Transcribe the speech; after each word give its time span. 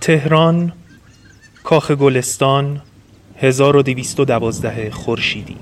تهران 0.00 0.72
کاخ 1.64 1.90
گلستان 1.90 2.80
1212 3.36 4.90
خورشیدی. 4.90 5.56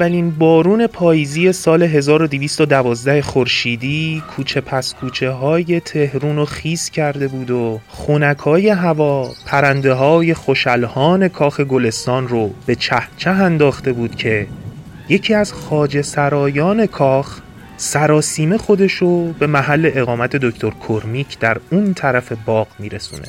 اولین 0.00 0.30
بارون 0.30 0.86
پاییزی 0.86 1.52
سال 1.52 1.82
1212 1.82 3.22
خورشیدی 3.22 4.22
کوچه 4.36 4.60
پس 4.60 4.94
کوچه 4.94 5.30
های 5.30 5.80
تهرون 5.80 6.36
رو 6.36 6.44
خیس 6.44 6.90
کرده 6.90 7.28
بود 7.28 7.50
و 7.50 7.80
خونک 7.88 8.38
های 8.38 8.68
هوا 8.68 9.30
پرنده 9.46 9.92
های 9.92 10.34
خوشلهان 10.34 11.28
کاخ 11.28 11.60
گلستان 11.60 12.28
رو 12.28 12.50
به 12.66 12.74
چه 12.74 13.02
چه 13.16 13.30
انداخته 13.30 13.92
بود 13.92 14.14
که 14.16 14.46
یکی 15.08 15.34
از 15.34 15.52
خاج 15.52 16.00
سرایان 16.00 16.86
کاخ 16.86 17.40
سراسیمه 17.76 18.58
خودشو 18.58 19.32
به 19.32 19.46
محل 19.46 19.90
اقامت 19.94 20.36
دکتر 20.36 20.72
کرمیک 20.88 21.38
در 21.38 21.60
اون 21.70 21.94
طرف 21.94 22.32
باغ 22.32 22.66
میرسونه. 22.78 23.28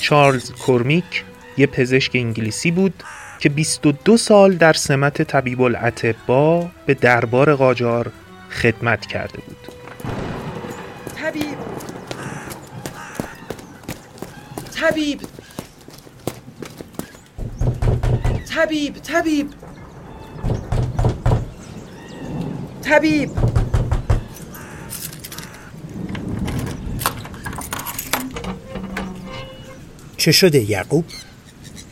چارلز 0.00 0.52
کرمیک 0.66 1.24
یه 1.56 1.66
پزشک 1.66 2.10
انگلیسی 2.14 2.70
بود 2.70 2.94
که 3.40 3.48
22 3.48 4.16
سال 4.16 4.56
در 4.56 4.72
سمت 4.72 5.22
طبیب 5.22 5.62
العتبا 5.62 6.68
به 6.86 6.94
دربار 6.94 7.54
قاجار 7.54 8.12
خدمت 8.50 9.06
کرده 9.06 9.38
بود. 9.46 9.56
طبیب. 11.16 11.56
طبیب. 14.74 15.20
طبیب 18.54 18.94
طبیب. 18.94 19.50
طبیب. 22.82 23.30
چه 30.16 30.32
شده 30.32 30.70
یعقوب؟ 30.70 31.04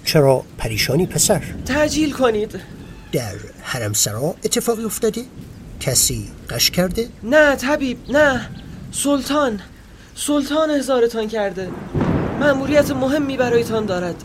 چرا 0.09 0.45
پریشانی 0.59 1.07
پسر؟ 1.07 1.43
تعجیل 1.67 2.13
کنید. 2.13 2.61
در 3.13 3.35
حرم 3.63 3.93
سرا 3.93 4.35
اتفاقی 4.45 4.85
افتاده؟ 4.85 5.25
کسی 5.81 6.29
قش 6.51 6.71
کرده؟ 6.71 7.09
نه 7.23 7.57
طبیب 7.57 7.99
نه. 8.11 8.51
سلطان. 8.93 9.61
سلطان 10.15 10.71
هزارتان 10.71 11.29
کرده. 11.29 11.69
مأموریت 12.41 12.91
مهمی 12.91 13.37
برایتان 13.37 13.87
دارد. 13.87 14.25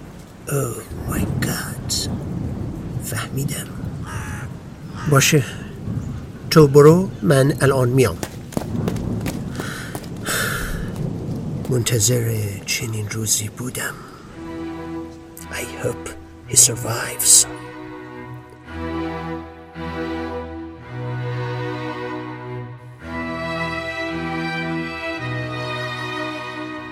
اوه 0.52 0.84
مای 1.08 1.22
گاد 1.22 1.94
فهمیدم. 3.04 3.68
باشه. 5.12 5.44
تو 6.50 6.68
برو 6.68 7.10
من 7.22 7.54
الان 7.62 7.90
میام. 7.90 8.18
منتظر 11.70 12.36
چنین 12.66 13.10
روزی 13.10 13.50
بودم. 13.50 13.94
I 15.54 15.66
hope 15.84 16.10
he 16.50 16.56
survives. 16.56 17.48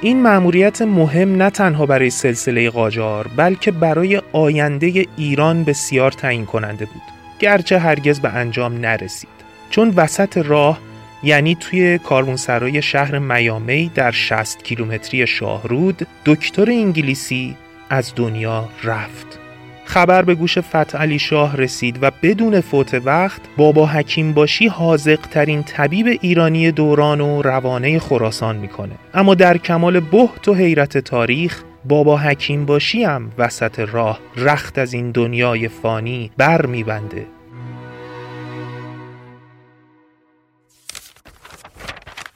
این 0.02 0.22
مأموریت 0.22 0.82
مهم 0.82 1.36
نه 1.36 1.50
تنها 1.50 1.86
برای 1.86 2.10
سلسله 2.10 2.70
قاجار 2.70 3.28
بلکه 3.36 3.72
برای 3.72 4.22
آینده 4.34 5.06
ایران 5.18 5.64
بسیار 5.64 6.12
تعیین 6.12 6.46
کننده 6.46 6.86
بود. 6.86 7.02
گرچه 7.40 7.80
هرگز 7.80 8.20
به 8.20 8.30
انجام 8.30 8.78
نرسید. 8.78 9.30
چون 9.70 9.94
وسط 9.96 10.38
راه 10.38 10.80
یعنی 11.24 11.56
توی 11.56 11.98
کاروانسرای 11.98 12.82
شهر 12.82 13.20
میامی 13.20 13.92
در 13.96 14.12
60 14.12 14.64
کیلومتری 14.64 15.28
شاهرود 15.28 16.08
دکتر 16.26 16.70
انگلیسی 16.70 17.56
از 17.92 18.14
دنیا 18.16 18.70
رفت. 18.84 19.40
خبر 19.86 20.22
به 20.22 20.36
گوش 20.36 20.58
فتح 20.58 20.98
علی 20.98 21.20
شاه 21.20 21.58
رسید 21.58 22.00
و 22.02 22.12
بدون 22.24 22.62
فوت 22.62 23.02
وقت 23.06 23.42
بابا 23.58 23.86
حکیم 23.86 24.34
باشی 24.34 24.68
حاضق 24.68 25.20
ترین 25.32 25.64
طبیب 25.64 26.18
ایرانی 26.22 26.72
دوران 26.72 27.22
و 27.22 27.42
روانه 27.42 28.00
خراسان 28.00 28.56
می‌کنه. 28.56 28.96
اما 29.14 29.36
در 29.36 29.58
کمال 29.58 30.00
بحت 30.00 30.48
و 30.48 30.54
حیرت 30.54 30.98
تاریخ 30.98 31.64
بابا 31.86 32.18
حکیم 32.18 32.66
باشی 32.66 33.04
هم 33.04 33.32
وسط 33.38 33.80
راه 33.80 34.20
رخت 34.38 34.78
از 34.78 34.94
این 34.94 35.12
دنیای 35.12 35.68
فانی 35.68 36.32
بر 36.38 36.66
میبنده 36.66 37.26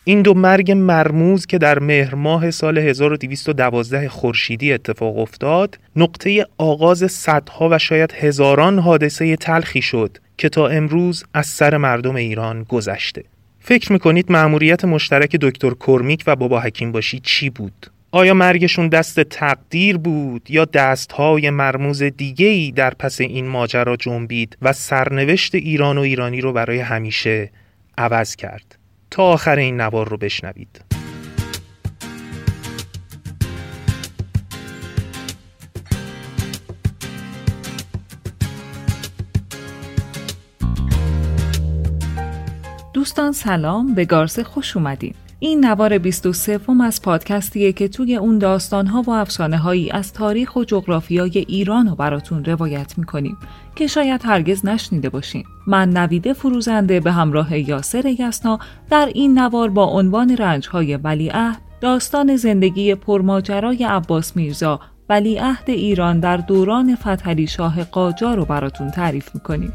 این 0.07 0.21
دو 0.21 0.33
مرگ 0.33 0.71
مرموز 0.71 1.45
که 1.45 1.57
در 1.57 1.79
مهر 1.79 2.16
ماه 2.16 2.51
سال 2.51 2.77
1212 2.77 4.09
خورشیدی 4.09 4.73
اتفاق 4.73 5.17
افتاد 5.17 5.79
نقطه 5.95 6.45
آغاز 6.57 7.11
صدها 7.11 7.69
و 7.71 7.77
شاید 7.77 8.11
هزاران 8.11 8.79
حادثه 8.79 9.35
تلخی 9.35 9.81
شد 9.81 10.17
که 10.38 10.49
تا 10.49 10.67
امروز 10.67 11.23
از 11.33 11.45
سر 11.47 11.77
مردم 11.77 12.16
ایران 12.16 12.63
گذشته 12.63 13.23
فکر 13.59 13.91
می‌کنید 13.91 14.31
مأموریت 14.31 14.85
مشترک 14.85 15.35
دکتر 15.35 15.71
کرمیک 15.88 16.23
و 16.27 16.35
بابا 16.35 16.59
حکیم 16.59 16.91
باشی 16.91 17.19
چی 17.19 17.49
بود؟ 17.49 17.91
آیا 18.11 18.33
مرگشون 18.33 18.87
دست 18.87 19.19
تقدیر 19.19 19.97
بود 19.97 20.51
یا 20.51 20.66
دستهای 20.66 21.49
مرموز 21.49 22.03
دیگهی 22.03 22.72
در 22.72 22.93
پس 22.93 23.22
این 23.22 23.47
ماجرا 23.47 23.95
جنبید 23.95 24.57
و 24.61 24.73
سرنوشت 24.73 25.55
ایران 25.55 25.97
و 25.97 26.01
ایرانی 26.01 26.41
رو 26.41 26.53
برای 26.53 26.79
همیشه 26.79 27.51
عوض 27.97 28.35
کرد؟ 28.35 28.84
تا 29.11 29.23
آخر 29.23 29.55
این 29.55 29.81
نوار 29.81 30.09
رو 30.09 30.17
بشنوید. 30.17 30.81
دوستان 42.93 43.31
سلام 43.31 43.93
به 43.93 44.05
گارسه 44.05 44.43
خوش 44.43 44.77
اومدین. 44.77 45.13
این 45.40 45.66
نوار 45.66 45.97
23 45.97 46.59
از 46.84 47.01
پادکستیه 47.01 47.73
که 47.73 47.88
توی 47.88 48.16
اون 48.16 48.38
داستانها 48.38 49.01
و 49.01 49.09
افسانه 49.09 49.57
هایی 49.57 49.91
از 49.91 50.13
تاریخ 50.13 50.56
و 50.56 50.63
جغرافیای 50.63 51.46
ایران 51.47 51.88
رو 51.88 51.96
براتون 51.96 52.46
روایت 52.46 52.97
می‌کنیم 52.97 53.37
که 53.76 53.87
شاید 53.87 54.22
هرگز 54.23 54.66
نشنیده 54.66 55.09
باشین. 55.09 55.43
من 55.67 55.90
نویده 55.90 56.34
فروزنده 56.34 56.99
به 56.99 57.11
همراه 57.11 57.59
یاسر 57.70 58.05
یسنا 58.20 58.59
در 58.90 59.09
این 59.14 59.40
نوار 59.40 59.70
با 59.70 59.85
عنوان 59.85 60.37
رنجهای 60.37 60.96
ولیعهد 60.96 61.61
داستان 61.81 62.35
زندگی 62.35 62.96
پرماجرای 62.96 63.84
عباس 63.84 64.35
میرزا 64.35 64.79
ولیعهد 65.09 65.70
ایران 65.70 66.20
در 66.20 66.38
دوران 66.38 66.96
فتحعلی 66.96 67.47
شاه 67.47 67.84
قاجار 67.84 68.35
رو 68.35 68.46
براتون 68.46 68.91
تعریف 68.91 69.35
می‌کنیم. 69.35 69.73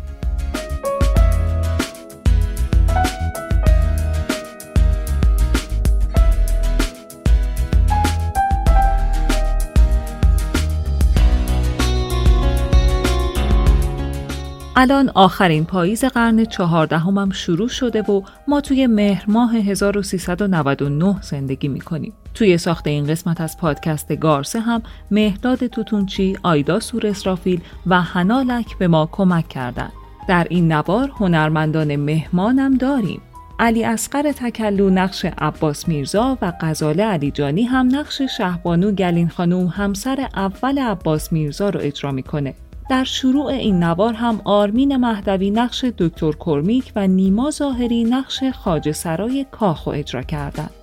الان 14.81 15.11
آخرین 15.15 15.65
پاییز 15.65 16.05
قرن 16.05 16.47
هم 16.93 17.31
شروع 17.31 17.69
شده 17.69 18.03
و 18.03 18.23
ما 18.49 18.61
توی 18.61 18.87
مهر 18.87 19.25
ماه 19.29 19.55
1399 19.55 21.17
زندگی 21.23 21.69
می‌کنیم. 21.69 22.13
توی 22.35 22.59
ساخت 22.59 22.87
این 22.87 23.07
قسمت 23.07 23.41
از 23.41 23.59
پادکست 23.59 24.17
گارسه 24.17 24.61
هم 24.61 24.83
مهداد 25.11 25.67
توتونچی، 25.67 26.37
آیدا 26.43 26.81
سور 26.81 27.07
اسرافیل 27.07 27.61
و 27.87 28.03
هنالک 28.03 28.79
به 28.79 28.89
ما 28.89 29.09
کمک 29.13 29.49
کردند. 29.49 29.93
در 30.29 30.47
این 30.51 30.73
نوار 30.73 31.09
هنرمندان 31.09 31.97
مهمانم 31.97 32.75
داریم. 32.75 33.21
علی 33.59 33.85
اسقر 33.85 34.33
تکلو 34.33 34.91
نقش 34.91 35.25
عباس 35.25 35.89
میرزا 35.89 36.39
و 36.43 36.53
غزاله 36.61 37.05
علیجانی 37.05 37.63
هم 37.63 37.89
نقش 37.93 38.23
شهبانو 38.23 38.93
گلین 38.93 39.29
خانوم 39.29 39.67
همسر 39.67 40.29
اول 40.35 40.79
عباس 40.79 41.33
میرزا 41.33 41.69
رو 41.71 41.81
اجرا 41.83 42.13
می‌کنه. 42.13 42.55
در 42.91 43.05
شروع 43.05 43.47
این 43.47 43.83
نوار 43.83 44.15
هم 44.15 44.41
آرمین 44.45 44.97
مهدوی 44.97 45.51
نقش 45.51 45.85
دکتر 45.85 46.33
کرمیک 46.33 46.93
و 46.97 47.07
نیما 47.07 47.51
ظاهری 47.51 48.05
نقش 48.05 48.45
خاج 48.45 48.93
سرای 48.93 49.47
کاخو 49.51 49.91
اجرا 49.91 50.23
کردند. 50.23 50.80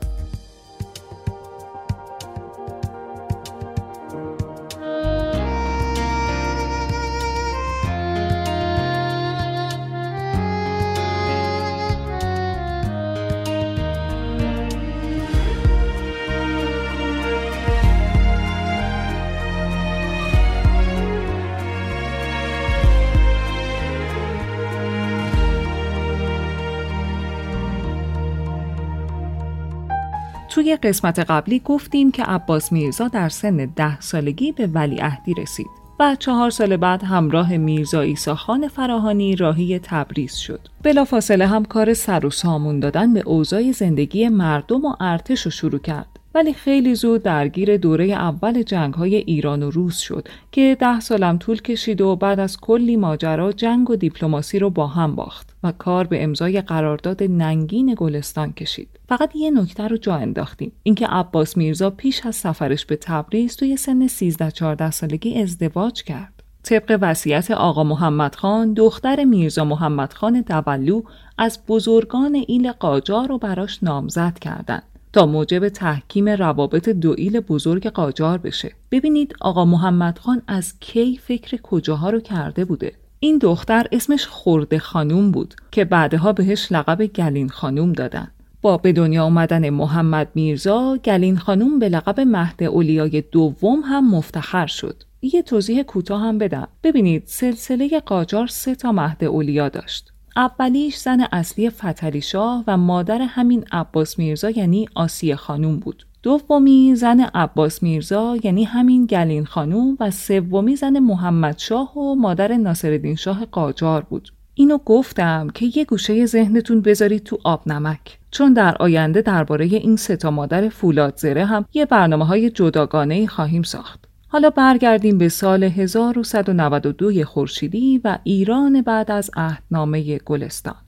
قسمت 30.75 31.19
قبلی 31.19 31.59
گفتیم 31.65 32.11
که 32.11 32.23
عباس 32.23 32.71
میرزا 32.71 33.07
در 33.07 33.29
سن 33.29 33.55
ده 33.75 34.01
سالگی 34.01 34.51
به 34.51 34.67
ولیعهدی 34.67 35.33
رسید 35.33 35.67
و 35.99 36.15
چهار 36.19 36.49
سال 36.49 36.77
بعد 36.77 37.03
همراه 37.03 37.57
میرزا 37.57 38.01
ایسا 38.01 38.35
خان 38.35 38.67
فراهانی 38.67 39.35
راهی 39.35 39.79
تبریز 39.79 40.35
شد. 40.35 40.59
بلافاصله 40.83 41.47
هم 41.47 41.65
کار 41.65 41.93
سر 41.93 42.25
و 42.25 42.29
سامون 42.29 42.79
دادن 42.79 43.13
به 43.13 43.19
اوضاع 43.19 43.71
زندگی 43.71 44.29
مردم 44.29 44.85
و 44.85 44.95
ارتش 44.99 45.41
رو 45.41 45.51
شروع 45.51 45.79
کرد. 45.79 46.16
ولی 46.37 46.53
خیلی 46.53 46.95
زود 46.95 47.23
درگیر 47.23 47.77
دوره 47.77 48.05
اول 48.05 48.63
جنگ 48.63 48.93
های 48.93 49.15
ایران 49.15 49.63
و 49.63 49.71
روس 49.71 49.97
شد 49.97 50.27
که 50.51 50.77
ده 50.79 50.99
سالم 50.99 51.37
طول 51.37 51.61
کشید 51.61 52.01
و 52.01 52.15
بعد 52.15 52.39
از 52.39 52.59
کلی 52.59 52.95
ماجرا 52.95 53.51
جنگ 53.51 53.89
و 53.89 53.95
دیپلماسی 53.95 54.59
رو 54.59 54.69
با 54.69 54.87
هم 54.87 55.15
باخت 55.15 55.55
و 55.63 55.71
کار 55.71 56.07
به 56.07 56.23
امضای 56.23 56.61
قرارداد 56.61 57.23
ننگین 57.23 57.95
گلستان 57.97 58.53
کشید. 58.53 58.87
فقط 59.09 59.35
یه 59.35 59.51
نکته 59.51 59.87
رو 59.87 59.97
جا 59.97 60.15
انداختیم 60.15 60.71
اینکه 60.83 61.07
عباس 61.07 61.57
میرزا 61.57 61.89
پیش 61.89 62.25
از 62.25 62.35
سفرش 62.35 62.85
به 62.85 62.95
تبریز 62.95 63.55
توی 63.55 63.77
سن 63.77 64.07
13 64.07 64.51
14 64.51 64.91
سالگی 64.91 65.41
ازدواج 65.41 66.03
کرد. 66.03 66.43
طبق 66.63 66.97
وصیت 67.01 67.51
آقا 67.51 67.83
محمد 67.83 68.35
خان 68.35 68.73
دختر 68.73 69.23
میرزا 69.23 69.65
محمد 69.65 70.13
خان 70.13 70.41
دولو 70.41 71.01
از 71.37 71.59
بزرگان 71.67 72.43
ایل 72.47 72.71
قاجار 72.71 73.27
رو 73.27 73.37
براش 73.37 73.83
نامزد 73.83 74.39
کردند 74.39 74.83
تا 75.13 75.25
موجب 75.25 75.69
تحکیم 75.69 76.29
روابط 76.29 76.89
دو 76.89 77.15
ایل 77.17 77.39
بزرگ 77.39 77.87
قاجار 77.87 78.37
بشه. 78.37 78.71
ببینید 78.91 79.35
آقا 79.41 79.65
محمد 79.65 80.17
خان 80.17 80.41
از 80.47 80.73
کی 80.79 81.19
فکر 81.23 81.57
کجاها 81.61 82.09
رو 82.09 82.19
کرده 82.19 82.65
بوده. 82.65 82.91
این 83.19 83.37
دختر 83.37 83.87
اسمش 83.91 84.27
خورده 84.27 84.79
خانوم 84.79 85.31
بود 85.31 85.55
که 85.71 85.85
بعدها 85.85 86.33
بهش 86.33 86.71
لقب 86.71 87.05
گلین 87.05 87.49
خانوم 87.49 87.93
دادن. 87.93 88.27
با 88.61 88.77
به 88.77 88.93
دنیا 88.93 89.23
آمدن 89.23 89.69
محمد 89.69 90.27
میرزا 90.35 90.97
گلین 91.05 91.37
خانوم 91.37 91.79
به 91.79 91.89
لقب 91.89 92.19
مهد 92.19 92.63
اولیای 92.63 93.23
دوم 93.31 93.79
هم 93.79 94.11
مفتخر 94.11 94.67
شد. 94.67 95.03
یه 95.21 95.41
توضیح 95.41 95.83
کوتاه 95.83 96.21
هم 96.21 96.37
بدم. 96.37 96.67
ببینید 96.83 97.23
سلسله 97.25 97.99
قاجار 97.99 98.47
سه 98.47 98.75
تا 98.75 98.91
مهد 98.91 99.23
اولیا 99.23 99.69
داشت. 99.69 100.13
اولیش 100.37 100.97
زن 100.97 101.21
اصلی 101.31 101.69
فتلی 101.69 102.21
شاه 102.21 102.63
و 102.67 102.77
مادر 102.77 103.21
همین 103.21 103.65
عباس 103.71 104.19
میرزا 104.19 104.49
یعنی 104.49 104.87
آسیه 104.95 105.35
خانوم 105.35 105.77
بود. 105.77 106.07
دومی 106.23 106.95
زن 106.95 107.19
عباس 107.19 107.83
میرزا 107.83 108.37
یعنی 108.43 108.63
همین 108.63 109.05
گلین 109.05 109.45
خانوم 109.45 109.97
و 109.99 110.11
سومی 110.11 110.75
زن 110.75 110.99
محمد 110.99 111.57
شاه 111.57 111.97
و 111.97 112.15
مادر 112.15 112.57
ناصرالدین 112.57 113.15
شاه 113.15 113.45
قاجار 113.45 114.01
بود. 114.01 114.29
اینو 114.53 114.77
گفتم 114.77 115.47
که 115.53 115.71
یه 115.75 115.85
گوشه 115.85 116.25
ذهنتون 116.25 116.81
بذارید 116.81 117.23
تو 117.23 117.37
آب 117.43 117.67
نمک 117.67 118.19
چون 118.31 118.53
در 118.53 118.75
آینده 118.79 119.21
درباره 119.21 119.65
این 119.65 119.95
ستا 119.95 120.31
مادر 120.31 120.69
فولاد 120.69 121.17
زره 121.17 121.45
هم 121.45 121.65
یه 121.73 121.85
برنامه 121.85 122.25
های 122.25 122.49
جداگانه 122.49 123.27
خواهیم 123.27 123.63
ساخت. 123.63 124.06
حالا 124.37 124.49
برگردیم 124.49 125.17
به 125.17 125.29
سال 125.29 125.63
1192 125.63 127.25
خورشیدی 127.25 128.01
و 128.03 128.17
ایران 128.23 128.81
بعد 128.81 129.11
از 129.11 129.31
عهدنامه 129.35 130.17
گلستان. 130.17 130.86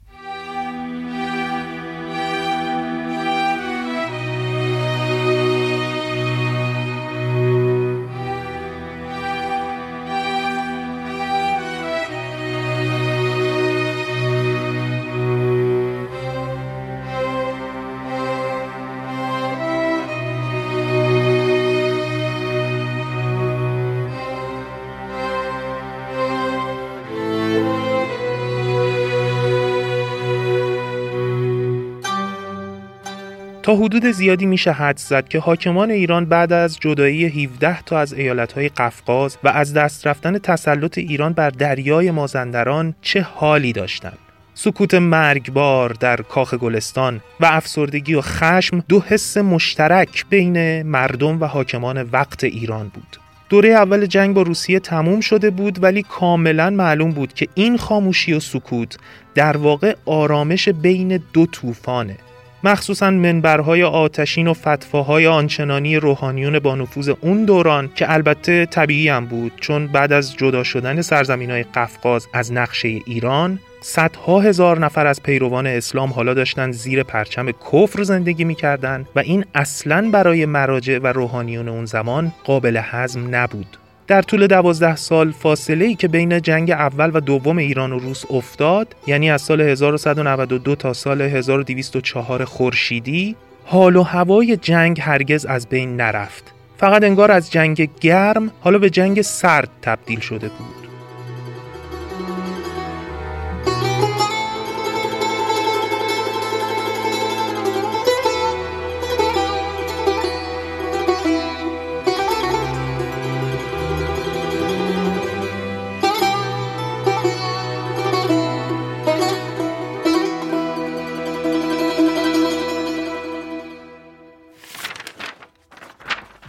تا 33.69 33.75
حدود 33.75 34.05
زیادی 34.05 34.45
میشه 34.45 34.71
حد 34.71 34.97
زد 34.97 35.27
که 35.27 35.39
حاکمان 35.39 35.91
ایران 35.91 36.25
بعد 36.25 36.53
از 36.53 36.77
جدایی 36.79 37.25
17 37.25 37.81
تا 37.81 37.99
از 37.99 38.13
ایالتهای 38.13 38.69
قفقاز 38.69 39.37
و 39.43 39.47
از 39.47 39.73
دست 39.73 40.07
رفتن 40.07 40.37
تسلط 40.37 40.97
ایران 40.97 41.33
بر 41.33 41.49
دریای 41.49 42.11
مازندران 42.11 42.95
چه 43.01 43.21
حالی 43.21 43.73
داشتند. 43.73 44.17
سکوت 44.53 44.93
مرگبار 44.93 45.93
در 45.99 46.17
کاخ 46.17 46.53
گلستان 46.53 47.21
و 47.39 47.45
افسردگی 47.45 48.13
و 48.13 48.21
خشم 48.21 48.83
دو 48.87 49.01
حس 49.01 49.37
مشترک 49.37 50.25
بین 50.29 50.81
مردم 50.81 51.41
و 51.41 51.45
حاکمان 51.45 52.01
وقت 52.01 52.43
ایران 52.43 52.87
بود. 52.87 53.17
دوره 53.49 53.69
اول 53.69 54.05
جنگ 54.05 54.35
با 54.35 54.41
روسیه 54.41 54.79
تموم 54.79 55.19
شده 55.19 55.49
بود 55.49 55.83
ولی 55.83 56.03
کاملا 56.03 56.69
معلوم 56.69 57.11
بود 57.11 57.33
که 57.33 57.47
این 57.53 57.77
خاموشی 57.77 58.33
و 58.33 58.39
سکوت 58.39 58.97
در 59.35 59.57
واقع 59.57 59.95
آرامش 60.05 60.69
بین 60.69 61.23
دو 61.33 61.45
طوفانه 61.45 62.17
مخصوصا 62.63 63.11
منبرهای 63.11 63.83
آتشین 63.83 64.47
و 64.47 64.53
فتواهای 64.53 65.27
آنچنانی 65.27 65.95
روحانیون 65.95 66.59
با 66.59 66.75
نفوذ 66.75 67.09
اون 67.21 67.45
دوران 67.45 67.89
که 67.95 68.13
البته 68.13 68.65
طبیعی 68.65 69.09
هم 69.09 69.25
بود 69.25 69.51
چون 69.59 69.87
بعد 69.87 70.13
از 70.13 70.35
جدا 70.35 70.63
شدن 70.63 71.01
سرزمین 71.01 71.51
های 71.51 71.63
قفقاز 71.63 72.27
از 72.33 72.53
نقشه 72.53 72.87
ایران 72.87 73.59
صدها 73.81 74.39
هزار 74.39 74.79
نفر 74.79 75.07
از 75.07 75.23
پیروان 75.23 75.67
اسلام 75.67 76.13
حالا 76.13 76.33
داشتن 76.33 76.71
زیر 76.71 77.03
پرچم 77.03 77.51
کفر 77.51 78.03
زندگی 78.03 78.43
می‌کردند 78.43 79.07
و 79.15 79.19
این 79.19 79.45
اصلا 79.55 80.09
برای 80.11 80.45
مراجع 80.45 80.97
و 80.97 81.07
روحانیون 81.07 81.69
اون 81.69 81.85
زمان 81.85 82.31
قابل 82.43 82.79
هضم 82.83 83.35
نبود. 83.35 83.77
در 84.09 84.21
طول 84.21 84.47
دوازده 84.47 84.95
سال 84.95 85.31
فاصله 85.31 85.85
ای 85.85 85.95
که 85.95 86.07
بین 86.07 86.41
جنگ 86.41 86.71
اول 86.71 87.11
و 87.13 87.19
دوم 87.19 87.57
ایران 87.57 87.93
و 87.93 87.99
روس 87.99 88.23
افتاد 88.29 88.95
یعنی 89.07 89.31
از 89.31 89.41
سال 89.41 89.61
1192 89.61 90.75
تا 90.75 90.93
سال 90.93 91.21
1204 91.21 92.45
خورشیدی 92.45 93.35
حال 93.65 93.95
و 93.95 94.03
هوای 94.03 94.57
جنگ 94.57 95.01
هرگز 95.01 95.45
از 95.45 95.67
بین 95.67 95.95
نرفت. 95.95 96.53
فقط 96.77 97.03
انگار 97.03 97.31
از 97.31 97.51
جنگ 97.51 97.89
گرم 98.01 98.51
حالا 98.61 98.77
به 98.77 98.89
جنگ 98.89 99.21
سرد 99.21 99.69
تبدیل 99.81 100.19
شده 100.19 100.47
بود. 100.47 100.78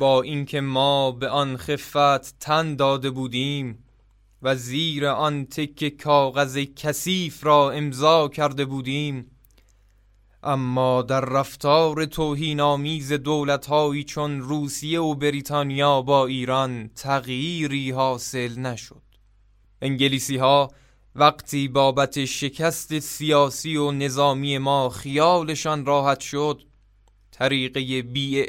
با 0.00 0.22
اینکه 0.22 0.60
ما 0.60 1.10
به 1.10 1.28
آن 1.28 1.56
خفت 1.56 2.38
تن 2.38 2.76
داده 2.76 3.10
بودیم 3.10 3.84
و 4.42 4.56
زیر 4.56 5.06
آن 5.06 5.46
تک 5.46 5.88
کاغذ 5.88 6.58
کثیف 6.76 7.44
را 7.44 7.70
امضا 7.70 8.28
کرده 8.28 8.64
بودیم 8.64 9.30
اما 10.42 11.02
در 11.02 11.20
رفتار 11.20 12.04
توهین 12.04 12.60
آمیز 12.60 13.12
دولتهایی 13.12 14.04
چون 14.04 14.40
روسیه 14.40 15.00
و 15.00 15.14
بریتانیا 15.14 16.02
با 16.02 16.26
ایران 16.26 16.90
تغییری 16.96 17.90
حاصل 17.90 18.58
نشد. 18.58 19.02
انگلیسی 19.82 20.36
ها 20.36 20.70
وقتی 21.14 21.68
بابت 21.68 22.24
شکست 22.24 22.98
سیاسی 22.98 23.76
و 23.76 23.90
نظامی 23.90 24.58
ما 24.58 24.88
خیالشان 24.88 25.86
راحت 25.86 26.20
شد 26.20 26.69
طریقه 27.40 28.02
بی 28.02 28.46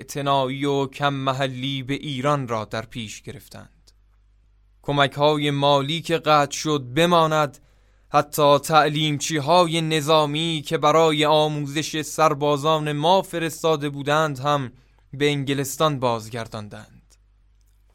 و 0.66 0.88
کم 0.88 1.14
محلی 1.14 1.84
به 1.84 1.94
ایران 1.94 2.48
را 2.48 2.66
در 2.66 2.82
پیش 2.82 3.22
گرفتند. 3.22 3.92
کمک 4.82 5.12
های 5.12 5.52
مالی 5.52 6.02
که 6.02 6.18
قطع 6.18 6.58
شد 6.58 6.84
بماند 6.96 7.58
حتی 8.10 8.60
تعلیمچی 8.60 9.38
های 9.38 9.82
نظامی 9.82 10.64
که 10.68 10.78
برای 10.78 11.26
آموزش 11.26 12.02
سربازان 12.02 12.92
ما 12.92 13.22
فرستاده 13.22 13.90
بودند 13.90 14.40
هم 14.40 14.72
به 15.14 15.30
انگلستان 15.30 16.00
بازگرداندند. 16.00 17.16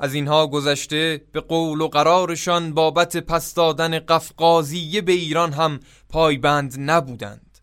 از 0.00 0.14
اینها 0.14 0.46
گذشته 0.46 1.24
به 1.32 1.40
قول 1.40 1.80
و 1.80 1.88
قرارشان 1.88 2.74
بابت 2.74 3.16
پس 3.16 3.54
دادن 3.54 3.98
قفقازیه 3.98 5.00
به 5.00 5.12
ایران 5.12 5.52
هم 5.52 5.80
پایبند 6.08 6.74
نبودند. 6.78 7.58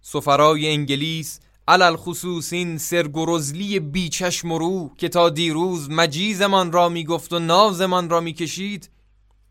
سفرای 0.00 0.68
انگلیس 0.68 1.40
علل 1.70 1.96
خصوص 1.96 2.52
این 2.52 2.78
سرگرزلی 2.78 3.80
بیچشم 3.80 4.52
رو 4.52 4.90
که 4.98 5.08
تا 5.08 5.28
دیروز 5.28 5.90
مجیزمان 5.90 6.72
را 6.72 6.88
می‌گفت 6.88 7.32
و 7.32 7.38
نازمان 7.38 8.10
را 8.10 8.20
می‌کشید 8.20 8.90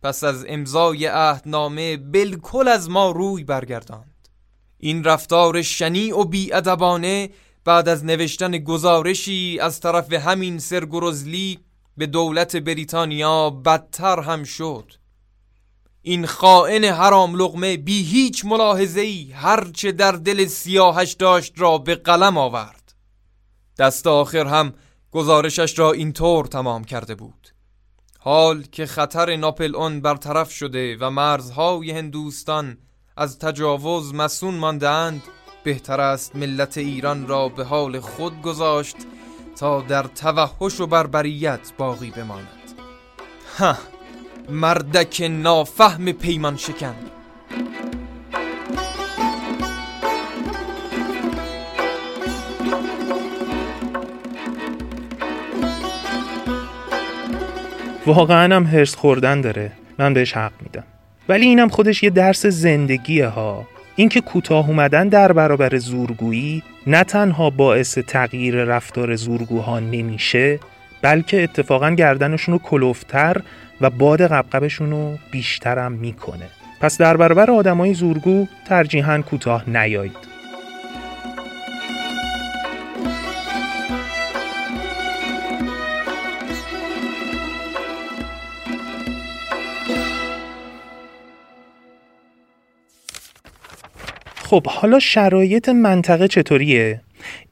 پس 0.03 0.23
از 0.23 0.45
امضای 0.47 1.05
عهدنامه 1.05 1.97
بالکل 1.97 2.67
از 2.67 2.89
ما 2.89 3.11
روی 3.11 3.43
برگرداند. 3.43 4.27
این 4.77 5.03
رفتار 5.03 5.61
شنی 5.61 6.11
و 6.11 6.23
بیادبانه 6.23 7.29
بعد 7.65 7.89
از 7.89 8.05
نوشتن 8.05 8.57
گزارشی 8.57 9.59
از 9.61 9.79
طرف 9.79 10.13
همین 10.13 10.59
سرگرزلی 10.59 11.59
به 11.97 12.05
دولت 12.05 12.55
بریتانیا 12.55 13.49
بدتر 13.49 14.19
هم 14.19 14.43
شد. 14.43 14.93
این 16.01 16.25
خائن 16.25 16.83
حرام 16.83 17.35
لغمه 17.35 17.77
بی 17.77 18.03
هیچ 18.03 18.45
ملاحظه 18.45 19.01
ای 19.01 19.31
هرچه 19.31 19.91
در 19.91 20.11
دل 20.11 20.45
سیاهش 20.45 21.13
داشت 21.13 21.53
را 21.57 21.77
به 21.77 21.95
قلم 21.95 22.37
آورد. 22.37 22.93
دست 23.77 24.07
آخر 24.07 24.47
هم 24.47 24.73
گزارشش 25.11 25.79
را 25.79 25.91
اینطور 25.91 26.45
تمام 26.45 26.83
کرده 26.83 27.15
بود. 27.15 27.47
حال 28.19 28.63
که 28.63 28.85
خطر 28.85 29.35
ناپل 29.35 29.75
اون 29.75 30.01
برطرف 30.01 30.51
شده 30.51 30.97
و 30.97 31.09
مرزهای 31.09 31.91
هندوستان 31.91 32.77
از 33.17 33.39
تجاوز 33.39 34.13
مسون 34.13 34.53
ماندهاند 34.53 35.21
بهتر 35.63 36.01
است 36.01 36.35
ملت 36.35 36.77
ایران 36.77 37.27
را 37.27 37.49
به 37.49 37.63
حال 37.63 37.99
خود 37.99 38.41
گذاشت 38.41 38.95
تا 39.55 39.81
در 39.81 40.03
توحش 40.03 40.79
و 40.79 40.87
بربریت 40.87 41.71
باقی 41.77 42.11
بماند. 42.11 42.47
ها 43.57 43.75
مردک 44.51 45.21
نافهم 45.31 46.11
پیمان 46.11 46.57
شکن. 46.57 46.95
واقعا 58.05 58.55
هم 58.55 58.63
هرس 58.63 58.95
خوردن 58.95 59.41
داره. 59.41 59.71
من 59.99 60.13
بهش 60.13 60.33
حق 60.33 60.51
میدم. 60.61 60.83
ولی 61.29 61.45
اینم 61.45 61.69
خودش 61.69 62.03
یه 62.03 62.09
درس 62.09 62.45
زندگیه 62.45 63.27
ها. 63.27 63.67
اینکه 63.95 64.21
کوتاه 64.21 64.69
اومدن 64.69 65.07
در 65.07 65.31
برابر 65.31 65.77
زورگویی 65.77 66.63
نه 66.87 67.03
تنها 67.03 67.49
باعث 67.49 67.97
تغییر 67.97 68.55
رفتار 68.55 69.15
زورگوها 69.15 69.79
نمیشه 69.79 70.59
بلکه 71.01 71.43
اتفاقا 71.43 71.91
گردنشون 71.91 72.53
رو 72.53 72.59
کلوفتر 72.59 73.41
و 73.81 73.89
باد 73.89 74.21
قبقبشون 74.21 74.91
رو 74.91 75.17
بیشترم 75.31 75.91
می‌کنه 75.91 76.49
پس 76.81 76.97
در 76.97 77.17
برابر 77.17 77.51
آدمای 77.51 77.93
زورگو 77.93 78.47
ترجیحاً 78.65 79.21
کوتاه 79.21 79.69
نیایید 79.69 80.29
خب 94.49 94.67
حالا 94.67 94.99
شرایط 94.99 95.69
منطقه 95.69 96.27
چطوریه؟ 96.27 97.01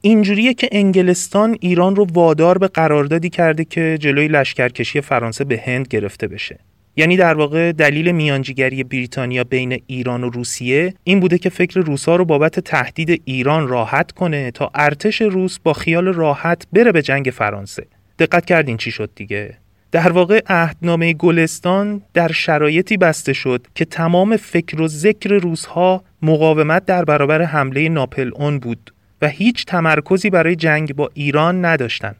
اینجوریه 0.00 0.54
که 0.54 0.68
انگلستان 0.72 1.56
ایران 1.60 1.96
رو 1.96 2.06
وادار 2.12 2.58
به 2.58 2.68
قراردادی 2.68 3.30
کرده 3.30 3.64
که 3.64 3.98
جلوی 4.00 4.28
لشکرکشی 4.28 5.00
فرانسه 5.00 5.44
به 5.44 5.62
هند 5.66 5.88
گرفته 5.88 6.28
بشه. 6.28 6.58
یعنی 6.96 7.16
در 7.16 7.34
واقع 7.34 7.72
دلیل 7.72 8.12
میانجیگری 8.12 8.84
بریتانیا 8.84 9.44
بین 9.44 9.82
ایران 9.86 10.24
و 10.24 10.30
روسیه 10.30 10.94
این 11.04 11.20
بوده 11.20 11.38
که 11.38 11.50
فکر 11.50 11.80
روسا 11.80 12.16
رو 12.16 12.24
بابت 12.24 12.60
تهدید 12.60 13.22
ایران 13.24 13.68
راحت 13.68 14.12
کنه 14.12 14.50
تا 14.50 14.70
ارتش 14.74 15.22
روس 15.22 15.58
با 15.58 15.72
خیال 15.72 16.08
راحت 16.08 16.66
بره 16.72 16.92
به 16.92 17.02
جنگ 17.02 17.32
فرانسه. 17.34 17.86
دقت 18.18 18.44
کردین 18.44 18.76
چی 18.76 18.90
شد 18.90 19.10
دیگه؟ 19.14 19.54
در 19.92 20.12
واقع 20.12 20.40
عهدنامه 20.46 21.12
گلستان 21.12 22.02
در 22.14 22.32
شرایطی 22.32 22.96
بسته 22.96 23.32
شد 23.32 23.66
که 23.74 23.84
تمام 23.84 24.36
فکر 24.36 24.80
و 24.80 24.88
ذکر 24.88 25.30
روزها 25.34 26.04
مقاومت 26.22 26.84
در 26.84 27.04
برابر 27.04 27.42
حمله 27.42 27.88
ناپل 27.88 28.30
اون 28.34 28.58
بود 28.58 28.94
و 29.22 29.28
هیچ 29.28 29.64
تمرکزی 29.64 30.30
برای 30.30 30.56
جنگ 30.56 30.94
با 30.94 31.10
ایران 31.14 31.64
نداشتند. 31.64 32.16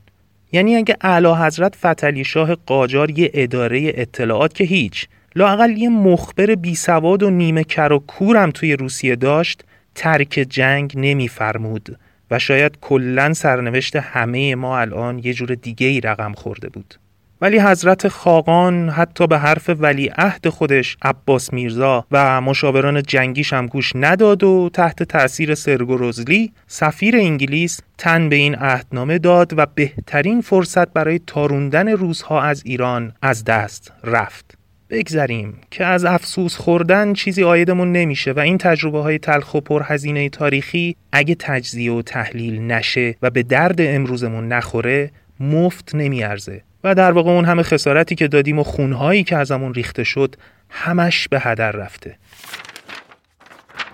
یعنی 0.52 0.76
اگه 0.76 0.97
اعلی 1.00 1.35
حضرت 1.35 1.76
فتلی 1.76 2.25
شاه 2.25 2.55
قاجار 2.55 3.19
یه 3.19 3.31
اداره 3.35 3.93
اطلاعات 3.95 4.55
که 4.55 4.64
هیچ 4.64 5.09
لاقل 5.37 5.71
یه 5.71 5.88
مخبر 5.88 6.55
بی 6.55 6.75
سواد 6.75 7.23
و 7.23 7.31
نیمه 7.31 7.64
کر 7.64 7.93
و 7.93 7.99
کورم 7.99 8.50
توی 8.50 8.76
روسیه 8.76 9.17
داشت 9.17 9.64
ترک 9.95 10.47
جنگ 10.50 10.93
نمیفرمود 10.97 11.99
و 12.31 12.38
شاید 12.38 12.78
کلا 12.81 13.33
سرنوشت 13.33 13.97
همه 13.97 14.55
ما 14.55 14.78
الان 14.78 15.19
یه 15.19 15.35
جور 15.35 15.55
دیگه 15.55 15.87
ای 15.87 16.00
رقم 16.00 16.33
خورده 16.33 16.69
بود. 16.69 16.95
ولی 17.40 17.59
حضرت 17.59 18.09
خاقان 18.09 18.90
حتی 18.90 19.26
به 19.26 19.38
حرف 19.38 19.71
ولی 19.78 20.11
عهد 20.16 20.49
خودش 20.49 20.97
عباس 21.02 21.52
میرزا 21.52 22.07
و 22.11 22.40
مشاوران 22.40 23.02
جنگیش 23.02 23.52
هم 23.52 23.66
گوش 23.66 23.92
نداد 23.95 24.45
و 24.45 24.71
تحت 24.73 25.02
تأثیر 25.02 25.54
سرگروزلی 25.54 26.52
سفیر 26.66 27.16
انگلیس 27.16 27.80
تن 27.99 28.28
به 28.28 28.37
این 28.37 28.54
عهدنامه 28.54 29.18
داد 29.18 29.59
و 29.59 29.66
بهترین 29.75 30.40
فرصت 30.40 30.92
برای 30.92 31.21
تاروندن 31.26 31.88
روزها 31.88 32.42
از 32.42 32.62
ایران 32.66 33.12
از 33.23 33.45
دست 33.45 33.92
رفت. 34.04 34.59
بگذریم 34.90 35.59
که 35.71 35.85
از 35.85 36.04
افسوس 36.04 36.57
خوردن 36.57 37.12
چیزی 37.12 37.45
آیدمون 37.45 37.92
نمیشه 37.92 38.33
و 38.33 38.38
این 38.38 38.59
تجربه 38.59 39.02
های 39.02 39.18
تلخ 39.18 39.54
و 39.54 39.61
پرهزینه 39.61 40.28
تاریخی 40.28 40.97
اگه 41.12 41.37
تجزیه 41.38 41.92
و 41.92 42.02
تحلیل 42.02 42.61
نشه 42.61 43.16
و 43.23 43.30
به 43.30 43.42
درد 43.42 43.80
امروزمون 43.80 44.49
نخوره 44.49 45.11
مفت 45.40 45.95
نمیارزه. 45.95 46.62
و 46.85 46.94
در 46.94 47.12
واقع 47.12 47.30
اون 47.30 47.44
همه 47.44 47.62
خسارتی 47.62 48.14
که 48.14 48.28
دادیم 48.28 48.58
و 48.58 48.62
خونهایی 48.62 49.25
که 49.25 49.37
ازمون 49.37 49.75
ریخته 49.75 50.04
شد 50.04 50.35
همش 50.70 51.28
به 51.28 51.40
هدر 51.40 51.73
رفته 51.73 52.18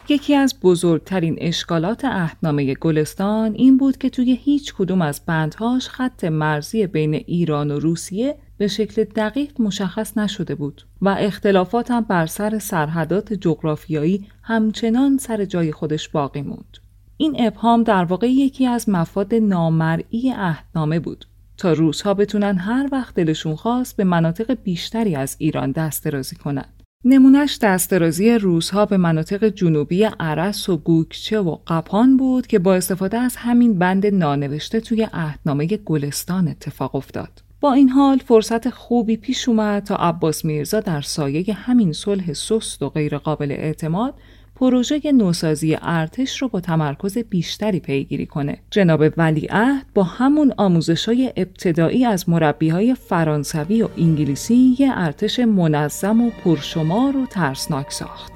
یکی 0.08 0.34
از 0.34 0.54
بزرگترین 0.62 1.36
اشکالات 1.40 2.04
عهدنامه 2.04 2.74
گلستان 2.74 3.54
این 3.54 3.78
بود 3.78 3.98
که 3.98 4.10
توی 4.10 4.38
هیچ 4.42 4.74
کدوم 4.74 5.02
از 5.02 5.20
بندهاش 5.26 5.88
خط 5.88 6.24
مرزی 6.24 6.86
بین 6.86 7.14
ایران 7.14 7.70
و 7.70 7.78
روسیه 7.78 8.36
به 8.58 8.68
شکل 8.68 9.04
دقیق 9.04 9.60
مشخص 9.60 10.18
نشده 10.18 10.54
بود 10.54 10.82
و 11.02 11.08
اختلافات 11.08 11.90
هم 11.90 12.00
بر 12.00 12.26
سر 12.26 12.58
سرحدات 12.58 13.32
جغرافیایی 13.32 14.26
همچنان 14.42 15.18
سر 15.18 15.44
جای 15.44 15.72
خودش 15.72 16.08
باقی 16.08 16.42
موند. 16.42 16.78
این 17.16 17.36
ابهام 17.38 17.82
در 17.82 18.04
واقع 18.04 18.26
یکی 18.26 18.66
از 18.66 18.88
مفاد 18.88 19.34
نامرئی 19.34 20.32
عهدنامه 20.36 21.00
بود 21.00 21.24
تا 21.56 21.72
روزها 21.72 22.14
بتونن 22.14 22.58
هر 22.58 22.88
وقت 22.92 23.14
دلشون 23.14 23.56
خواست 23.56 23.96
به 23.96 24.04
مناطق 24.04 24.58
بیشتری 24.62 25.16
از 25.16 25.36
ایران 25.38 25.72
دست 25.72 26.04
درازی 26.04 26.36
کنند. 26.36 26.82
نمونش 27.06 27.58
دسترازی 27.62 28.30
روزها 28.30 28.86
به 28.86 28.96
مناطق 28.96 29.48
جنوبی 29.48 30.04
عرس 30.04 30.68
و 30.68 30.76
گوکچه 30.76 31.40
و 31.40 31.58
قپان 31.66 32.16
بود 32.16 32.46
که 32.46 32.58
با 32.58 32.74
استفاده 32.74 33.18
از 33.18 33.36
همین 33.36 33.78
بند 33.78 34.06
نانوشته 34.06 34.80
توی 34.80 35.08
عهدنامه 35.12 35.66
گلستان 35.66 36.48
اتفاق 36.48 36.94
افتاد. 36.94 37.42
با 37.60 37.72
این 37.72 37.88
حال 37.88 38.18
فرصت 38.18 38.70
خوبی 38.70 39.16
پیش 39.16 39.48
اومد 39.48 39.82
تا 39.82 39.96
عباس 39.96 40.44
میرزا 40.44 40.80
در 40.80 41.00
سایه 41.00 41.54
همین 41.54 41.92
صلح 41.92 42.32
سست 42.32 42.82
و 42.82 42.88
غیرقابل 42.88 43.52
اعتماد 43.52 44.14
پروژه 44.56 45.12
نوسازی 45.12 45.78
ارتش 45.82 46.42
رو 46.42 46.48
با 46.48 46.60
تمرکز 46.60 47.18
بیشتری 47.18 47.80
پیگیری 47.80 48.26
کنه. 48.26 48.58
جناب 48.70 49.04
ولیعهد 49.16 49.86
با 49.94 50.02
همون 50.02 50.52
آموزش 50.56 51.08
های 51.08 51.32
ابتدایی 51.36 52.04
از 52.04 52.28
مربی 52.28 52.68
های 52.68 52.94
فرانسوی 52.94 53.82
و 53.82 53.88
انگلیسی 53.98 54.76
یه 54.78 54.92
ارتش 54.94 55.38
منظم 55.40 56.20
و 56.20 56.30
پرشمار 56.30 57.16
و 57.16 57.26
ترسناک 57.26 57.92
ساخت. 57.92 58.32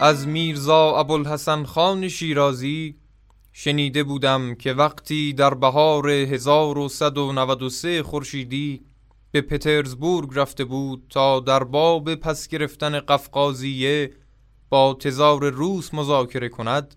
از 0.00 0.28
میرزا 0.28 0.96
ابوالحسن 0.96 1.64
خان 1.64 2.08
شیرازی 2.08 2.96
شنیده 3.52 4.04
بودم 4.04 4.54
که 4.54 4.72
وقتی 4.72 5.32
در 5.32 5.54
بهار 5.54 6.10
1193 6.10 8.02
خورشیدی 8.02 8.80
به 9.30 9.40
پترزبورگ 9.40 10.30
رفته 10.34 10.64
بود 10.64 11.06
تا 11.10 11.40
در 11.40 11.64
باب 11.64 12.14
پس 12.14 12.48
گرفتن 12.48 13.00
قفقازیه 13.00 14.12
با 14.68 14.94
تزار 15.00 15.50
روس 15.50 15.94
مذاکره 15.94 16.48
کند 16.48 16.94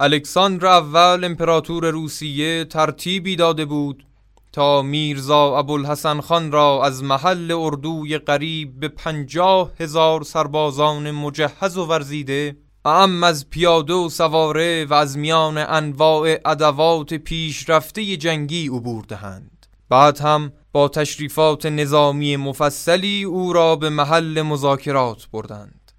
الکساندر 0.00 0.66
اول 0.66 1.24
امپراتور 1.24 1.90
روسیه 1.90 2.64
ترتیبی 2.64 3.36
داده 3.36 3.64
بود 3.64 4.06
تا 4.52 4.82
میرزا 4.82 5.58
ابوالحسن 5.58 6.20
خان 6.20 6.52
را 6.52 6.84
از 6.84 7.02
محل 7.02 7.52
اردوی 7.52 8.18
قریب 8.18 8.80
به 8.80 8.88
پنجاه 8.88 9.72
هزار 9.80 10.22
سربازان 10.22 11.10
مجهز 11.10 11.76
و 11.76 11.84
ورزیده 11.84 12.56
اعم 12.84 13.24
از 13.24 13.50
پیاده 13.50 13.92
و 13.92 14.08
سواره 14.08 14.84
و 14.84 14.94
از 14.94 15.18
میان 15.18 15.58
انواع 15.58 16.36
ادوات 16.44 17.14
پیشرفته 17.14 18.16
جنگی 18.16 18.68
عبور 18.68 19.04
دهند. 19.04 19.66
بعد 19.88 20.20
هم 20.20 20.52
با 20.72 20.88
تشریفات 20.88 21.66
نظامی 21.66 22.36
مفصلی 22.36 23.24
او 23.24 23.52
را 23.52 23.76
به 23.76 23.90
محل 23.90 24.42
مذاکرات 24.42 25.28
بردند. 25.32 25.92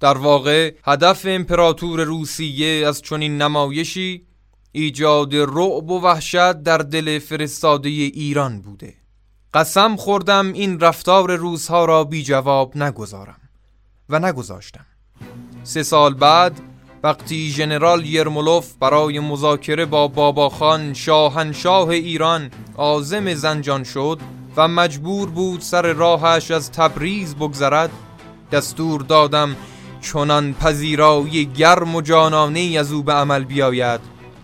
در 0.00 0.18
واقع 0.18 0.74
هدف 0.84 1.26
امپراتور 1.28 2.04
روسیه 2.04 2.86
از 2.86 3.02
چنین 3.02 3.42
نمایشی 3.42 4.26
ایجاد 4.72 5.36
رعب 5.36 5.90
و 5.90 6.00
وحشت 6.00 6.52
در 6.52 6.78
دل 6.78 7.18
فرستاده 7.18 7.88
ایران 7.88 8.60
بوده. 8.60 8.94
قسم 9.54 9.96
خوردم 9.96 10.52
این 10.52 10.80
رفتار 10.80 11.36
روزها 11.36 11.84
را 11.84 12.04
بی 12.04 12.22
جواب 12.22 12.76
نگذارم 12.76 13.40
و 14.08 14.18
نگذاشتم. 14.18 14.86
سه 15.62 15.82
سال 15.82 16.14
بعد 16.14 16.60
وقتی 17.02 17.50
ژنرال 17.50 18.06
یرمولوف 18.06 18.74
برای 18.80 19.20
مذاکره 19.20 19.86
با 19.86 20.08
باباخان 20.08 20.94
شاهنشاه 20.94 21.88
ایران 21.88 22.50
عازم 22.76 23.34
زنجان 23.34 23.84
شد 23.84 24.20
و 24.56 24.68
مجبور 24.68 25.30
بود 25.30 25.60
سر 25.60 25.92
راهش 25.92 26.50
از 26.50 26.72
تبریز 26.72 27.34
بگذرد 27.34 27.90
دستور 28.52 29.00
دادم 29.00 29.56
چنان 30.00 30.54
پذیرایی 30.54 31.46
گرم 31.46 31.94
و 31.94 32.00
جانانه 32.00 32.76
از 32.78 32.92
او 32.92 33.02
به 33.02 33.12
عمل 33.12 33.44
بیاید 33.44 34.00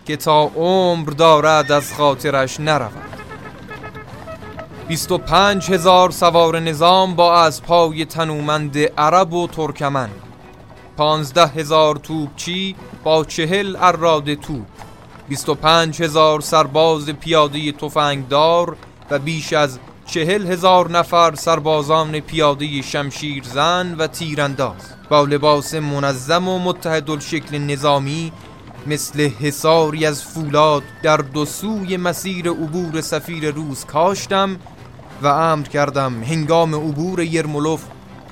که 0.07 0.17
تا 0.17 0.43
عمر 0.43 1.09
دارد 1.09 1.71
از 1.71 1.93
خاطرش 1.93 2.59
نرود. 2.59 2.91
بیست 4.87 5.11
و 5.11 5.17
پنج 5.17 5.71
هزار 5.71 6.11
سوار 6.11 6.59
نظام 6.59 7.15
با 7.15 7.41
از 7.41 7.63
پای 7.63 8.05
تنومند 8.05 8.77
عرب 8.77 9.33
و 9.33 9.47
ترکمن. 9.47 10.09
پانزده 10.97 11.47
هزار 11.47 11.95
توپچی 11.95 12.75
با 13.03 13.23
چهل 13.23 13.75
اراد 13.79 14.33
توپ. 14.33 14.65
بیست 15.29 15.49
و 15.49 15.55
پنج 15.55 16.01
هزار 16.01 16.41
سرباز 16.41 17.09
پیاده 17.09 17.71
تفنگدار 17.71 18.77
و 19.11 19.19
بیش 19.19 19.53
از 19.53 19.79
چهل 20.05 20.47
هزار 20.47 20.91
نفر 20.91 21.35
سربازان 21.35 22.19
پیاده 22.19 22.81
شمشیرزن 22.81 23.95
و 23.99 24.07
تیرانداز. 24.07 24.93
با 25.09 25.23
لباس 25.23 25.73
منظم 25.73 26.47
و 26.47 26.59
متحد 26.59 27.19
شکل 27.19 27.57
نظامی 27.57 28.31
مثل 28.87 29.29
حساری 29.29 30.05
از 30.05 30.23
فولاد 30.23 30.83
در 31.03 31.17
دو 31.17 31.45
سوی 31.45 31.97
مسیر 31.97 32.49
عبور 32.49 33.01
سفیر 33.01 33.51
روز 33.51 33.85
کاشتم 33.85 34.57
و 35.21 35.27
امر 35.27 35.65
کردم 35.65 36.23
هنگام 36.23 36.75
عبور 36.75 37.23
یرمولوف 37.23 37.83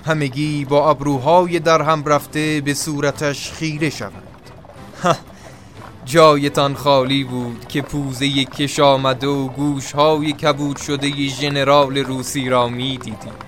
همگی 0.06 0.66
با 0.66 0.90
ابروهای 0.90 1.60
در 1.60 1.82
هم 1.82 2.04
رفته 2.06 2.62
به 2.66 2.74
صورتش 2.74 3.52
خیره 3.52 3.90
شوند. 3.90 4.24
جایتان 6.06 6.76
خالی 6.76 7.24
بود 7.24 7.68
که 7.68 7.82
پوزه 7.82 8.44
کش 8.46 8.80
آمده 8.80 9.28
و 9.28 9.48
گوشهای 9.48 10.34
کبود 10.34 10.78
شده 10.78 11.28
ژنرال 11.28 11.98
روسی 11.98 12.50
را 12.50 12.68
می 12.68 12.98
دیدید 12.98 13.46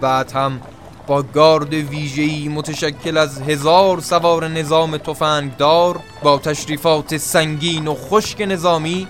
بعد 0.00 0.32
هم 0.32 0.60
با 1.08 1.22
گارد 1.22 1.74
ویژه‌ای 1.74 2.48
متشکل 2.48 3.16
از 3.16 3.42
هزار 3.42 4.00
سوار 4.00 4.48
نظام 4.48 4.96
تفنگدار 4.96 6.00
با 6.22 6.38
تشریفات 6.38 7.16
سنگین 7.16 7.88
و 7.88 7.94
خشک 7.94 8.40
نظامی 8.40 9.08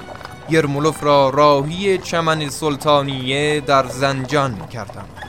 یرمولوف 0.51 1.05
را 1.05 1.31
راهی 1.31 1.99
چمن 1.99 2.49
سلطانیه 2.49 3.61
در 3.61 3.87
زنجان 3.87 4.67
کردم. 4.67 5.28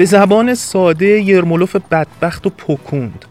به 0.00 0.06
زبان 0.06 0.54
ساده 0.54 1.06
یرمولوف 1.06 1.76
بدبخت 1.76 2.46
و 2.46 2.50
پکوند. 2.50 3.24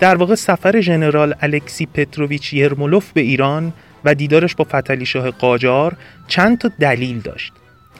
در 0.00 0.16
واقع 0.16 0.34
سفر 0.34 0.80
ژنرال 0.80 1.34
الکسی 1.40 1.86
پتروویچ 1.86 2.52
یرمولوف 2.52 3.12
به 3.12 3.20
ایران 3.20 3.72
و 4.04 4.14
دیدارش 4.14 4.54
با 4.54 4.64
فتلی 4.64 5.06
شاه 5.06 5.30
قاجار 5.30 5.96
چند 6.28 6.58
تا 6.58 6.70
دلیل 6.80 7.20
داشت. 7.20 7.52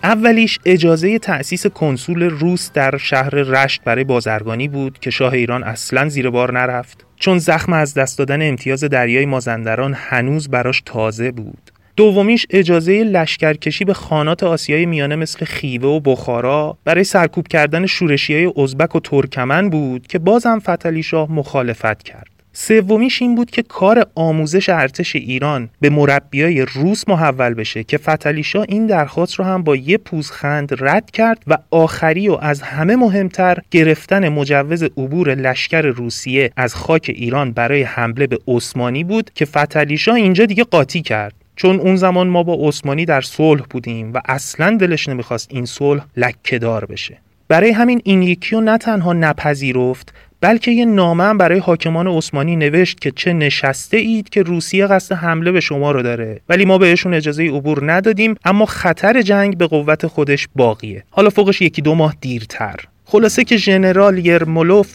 اولیش 0.03 0.59
اجازه 0.65 1.19
تأسیس 1.19 1.67
کنسول 1.67 2.23
روس 2.23 2.71
در 2.73 2.97
شهر 2.97 3.31
رشت 3.31 3.85
برای 3.85 4.05
بازرگانی 4.05 4.69
بود 4.69 4.99
که 4.99 5.11
شاه 5.11 5.33
ایران 5.33 5.65
اصلا 5.65 6.09
زیر 6.09 6.31
بار 6.31 6.53
نرفت 6.53 7.05
چون 7.17 7.39
زخم 7.39 7.73
از 7.73 7.95
دست 7.95 8.19
دادن 8.19 8.49
امتیاز 8.49 8.85
دریای 8.85 9.27
مازندران 9.27 9.95
هنوز 9.95 10.49
براش 10.49 10.83
تازه 10.87 11.31
بود. 11.31 11.78
دومیش 11.99 12.47
اجازه 12.51 13.05
لشکرکشی 13.05 13.85
به 13.85 13.95
خانات 13.95 14.43
آسیای 14.43 14.87
میانه 14.87 15.17
مثل 15.17 15.45
خیوه 15.45 15.89
و 15.89 16.01
بخارا 16.01 16.79
برای 16.85 17.05
سرکوب 17.05 17.49
کردن 17.49 17.87
شورشی 17.87 18.35
های 18.35 18.53
ازبک 18.57 18.97
و 18.97 19.01
ترکمن 19.01 19.71
بود 19.71 20.07
که 20.07 20.19
بازم 20.19 20.59
فتلی 20.59 21.03
شاه 21.03 21.33
مخالفت 21.33 22.03
کرد. 22.03 22.27
سومیش 22.53 23.23
این 23.23 23.35
بود 23.35 23.51
که 23.51 23.63
کار 23.63 24.07
آموزش 24.15 24.69
ارتش 24.69 25.17
ایران 25.17 25.69
به 25.81 25.91
مربیای 25.91 26.63
روس 26.63 27.09
محول 27.09 27.55
بشه 27.55 27.85
که 27.85 27.99
فتلی 27.99 28.43
شاه 28.43 28.65
این 28.69 28.87
درخواست 28.87 29.35
رو 29.35 29.45
هم 29.45 29.63
با 29.63 29.77
یه 29.77 29.99
پوزخند 29.99 30.77
رد 30.81 31.11
کرد 31.11 31.43
و 31.47 31.59
آخری 31.71 32.29
و 32.29 32.39
از 32.41 32.63
همه 32.63 32.97
مهمتر 32.97 33.59
گرفتن 33.71 34.29
مجوز 34.29 34.83
عبور 34.83 35.35
لشکر 35.35 35.83
روسیه 35.83 36.51
از 36.57 36.75
خاک 36.75 37.11
ایران 37.15 37.53
برای 37.53 37.83
حمله 37.83 38.27
به 38.27 38.39
عثمانی 38.49 39.05
بود 39.05 39.31
که 39.35 39.45
فتلی 39.45 39.99
شاه 39.99 40.15
اینجا 40.15 40.47
دیگه 40.47 40.65
قاطی 40.65 41.03
کرد 41.03 41.35
چون 41.59 41.81
اون 41.81 41.97
زمان 41.97 42.29
ما 42.29 42.43
با 42.43 42.69
عثمانی 42.69 43.05
در 43.05 43.21
صلح 43.21 43.63
بودیم 43.71 44.13
و 44.13 44.21
اصلا 44.25 44.77
دلش 44.77 45.09
نمی‌خواست 45.09 45.49
این 45.51 45.65
صلح 45.65 46.05
لکهدار 46.17 46.85
بشه. 46.85 47.19
برای 47.49 47.71
همین 47.71 48.01
این 48.05 48.23
یکی 48.23 48.57
رو 48.57 48.61
نه 48.61 48.79
تنها 48.79 49.13
نپذیرفت 49.13 50.15
بلکه 50.41 50.71
یه 50.71 50.85
نامه 50.85 51.25
هم 51.25 51.39
برای 51.39 51.59
حاکمان 51.59 52.07
عثمانی 52.07 52.57
نوشت 52.57 53.01
که 53.01 53.11
چه 53.11 53.33
نشسته 53.33 53.97
اید 53.97 54.29
که 54.29 54.43
روسیه 54.43 54.87
قصد 54.87 55.15
حمله 55.15 55.53
به 55.53 55.61
شما 55.61 55.91
رو 55.91 56.03
داره. 56.03 56.41
ولی 56.49 56.65
ما 56.65 56.79
بهشون 56.79 57.15
اجازه 57.15 57.45
عبور 57.45 57.93
ندادیم 57.93 58.35
اما 58.45 58.67
خطر 58.67 59.23
جنگ 59.23 59.59
به 59.59 59.67
قوت 59.67 60.07
خودش 60.07 60.49
باقیه. 60.57 61.05
حالا 61.11 61.31
فوقش 61.31 61.61
یکی 61.63 61.83
دو 61.83 61.95
ماه 61.95 62.15
دیرتر. 62.21 62.77
خلاصه 63.05 63.45
که 63.45 63.57
ژنرال 63.57 64.27
یرمولوف 64.27 64.93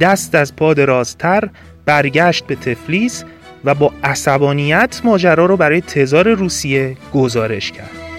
دست 0.00 0.34
از 0.34 0.56
پا 0.56 0.74
درازتر 0.74 1.48
برگشت 1.84 2.46
به 2.46 2.54
تفلیس 2.54 3.24
و 3.64 3.74
با 3.74 3.92
عصبانیت 4.04 5.00
ماجرا 5.04 5.46
رو 5.46 5.56
برای 5.56 5.80
تزار 5.80 6.28
روسیه 6.28 6.96
گزارش 7.14 7.72
کرد. 7.72 8.09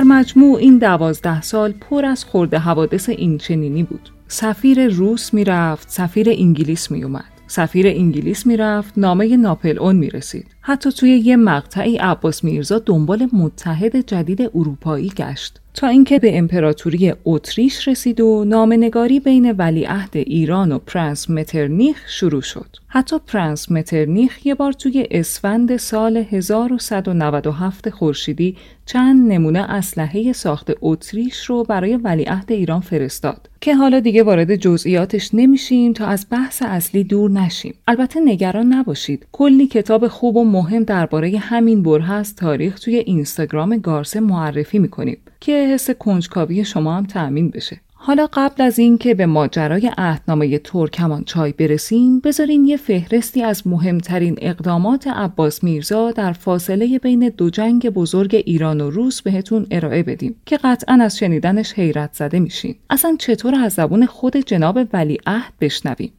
در 0.00 0.06
مجموع 0.06 0.58
این 0.58 0.78
دوازده 0.78 1.42
سال 1.42 1.72
پر 1.72 2.04
از 2.04 2.24
خرده 2.24 2.58
حوادث 2.58 3.08
اینچنینی 3.08 3.82
بود. 3.82 4.10
سفیر 4.28 4.88
روس 4.88 5.34
می‌رفت، 5.34 5.90
سفیر 5.90 6.30
انگلیس 6.30 6.90
میومد. 6.90 7.24
سفیر 7.46 7.86
انگلیس 7.86 8.46
می‌رفت 8.46 8.98
نامه 8.98 9.36
ناپلئون 9.36 9.96
می‌رسید 9.96 10.46
حتی 10.60 10.92
توی 10.92 11.10
یه 11.10 11.36
مقطعی 11.36 11.96
عباس 11.96 12.44
میرزا 12.44 12.78
دنبال 12.78 13.28
متحد 13.32 13.96
جدید 14.06 14.42
اروپایی 14.42 15.08
گشت 15.08 15.60
تا 15.74 15.86
اینکه 15.86 16.18
به 16.18 16.38
امپراتوری 16.38 17.12
اتریش 17.24 17.88
رسید 17.88 18.20
و 18.20 18.44
نامه‌نگاری 18.44 19.20
بین 19.20 19.52
ولیعهد 19.52 20.16
ایران 20.16 20.72
و 20.72 20.78
پرنس 20.78 21.30
مترنیخ 21.30 21.96
شروع 22.08 22.40
شد. 22.42 22.66
حتی 22.88 23.16
پرنس 23.26 23.70
مترنیخ 23.70 24.46
یه 24.46 24.54
بار 24.54 24.72
توی 24.72 25.06
اسفند 25.10 25.76
سال 25.76 26.16
1197 26.16 27.90
خورشیدی 27.90 28.56
چند 28.86 29.32
نمونه 29.32 29.58
اسلحه 29.58 30.32
ساخت 30.32 30.70
اتریش 30.80 31.44
رو 31.44 31.64
برای 31.64 31.96
ولیعهد 31.96 32.52
ایران 32.52 32.80
فرستاد 32.80 33.50
که 33.60 33.74
حالا 33.74 34.00
دیگه 34.00 34.22
وارد 34.22 34.56
جزئیاتش 34.56 35.30
نمیشیم 35.34 35.92
تا 35.92 36.06
از 36.06 36.26
بحث 36.30 36.62
اصلی 36.66 37.04
دور 37.04 37.30
نشیم. 37.30 37.74
البته 37.88 38.20
نگران 38.20 38.66
نباشید. 38.66 39.26
کلی 39.32 39.66
کتاب 39.66 40.08
خوب 40.08 40.36
و 40.36 40.44
مهم 40.60 40.84
درباره 40.84 41.38
همین 41.38 41.82
بره 41.82 42.12
از 42.12 42.36
تاریخ 42.36 42.78
توی 42.78 42.96
اینستاگرام 42.96 43.76
گارسه 43.76 44.20
معرفی 44.20 44.78
می‌کنیم 44.78 45.18
که 45.40 45.52
حس 45.52 45.90
کنجکاوی 45.90 46.64
شما 46.64 46.96
هم 46.96 47.06
تأمین 47.06 47.50
بشه. 47.50 47.80
حالا 47.94 48.28
قبل 48.32 48.62
از 48.62 48.78
اینکه 48.78 49.14
به 49.14 49.26
ماجرای 49.26 49.90
عهدنامه 49.98 50.58
ترکمان 50.58 51.24
چای 51.24 51.52
برسیم 51.52 52.20
بذارین 52.20 52.64
یه 52.64 52.76
فهرستی 52.76 53.42
از 53.42 53.66
مهمترین 53.66 54.38
اقدامات 54.40 55.06
عباس 55.06 55.64
میرزا 55.64 56.10
در 56.10 56.32
فاصله 56.32 56.98
بین 56.98 57.28
دو 57.28 57.50
جنگ 57.50 57.90
بزرگ 57.90 58.34
ایران 58.46 58.80
و 58.80 58.90
روس 58.90 59.22
بهتون 59.22 59.66
ارائه 59.70 60.02
بدیم 60.02 60.36
که 60.46 60.56
قطعا 60.56 60.98
از 61.02 61.18
شنیدنش 61.18 61.72
حیرت 61.72 62.10
زده 62.12 62.40
میشین 62.40 62.74
اصلا 62.90 63.16
چطور 63.18 63.54
از 63.54 63.72
زبون 63.72 64.06
خود 64.06 64.36
جناب 64.36 64.78
ولی 64.92 65.18
عهد 65.26 65.52
بشنویم 65.60 66.12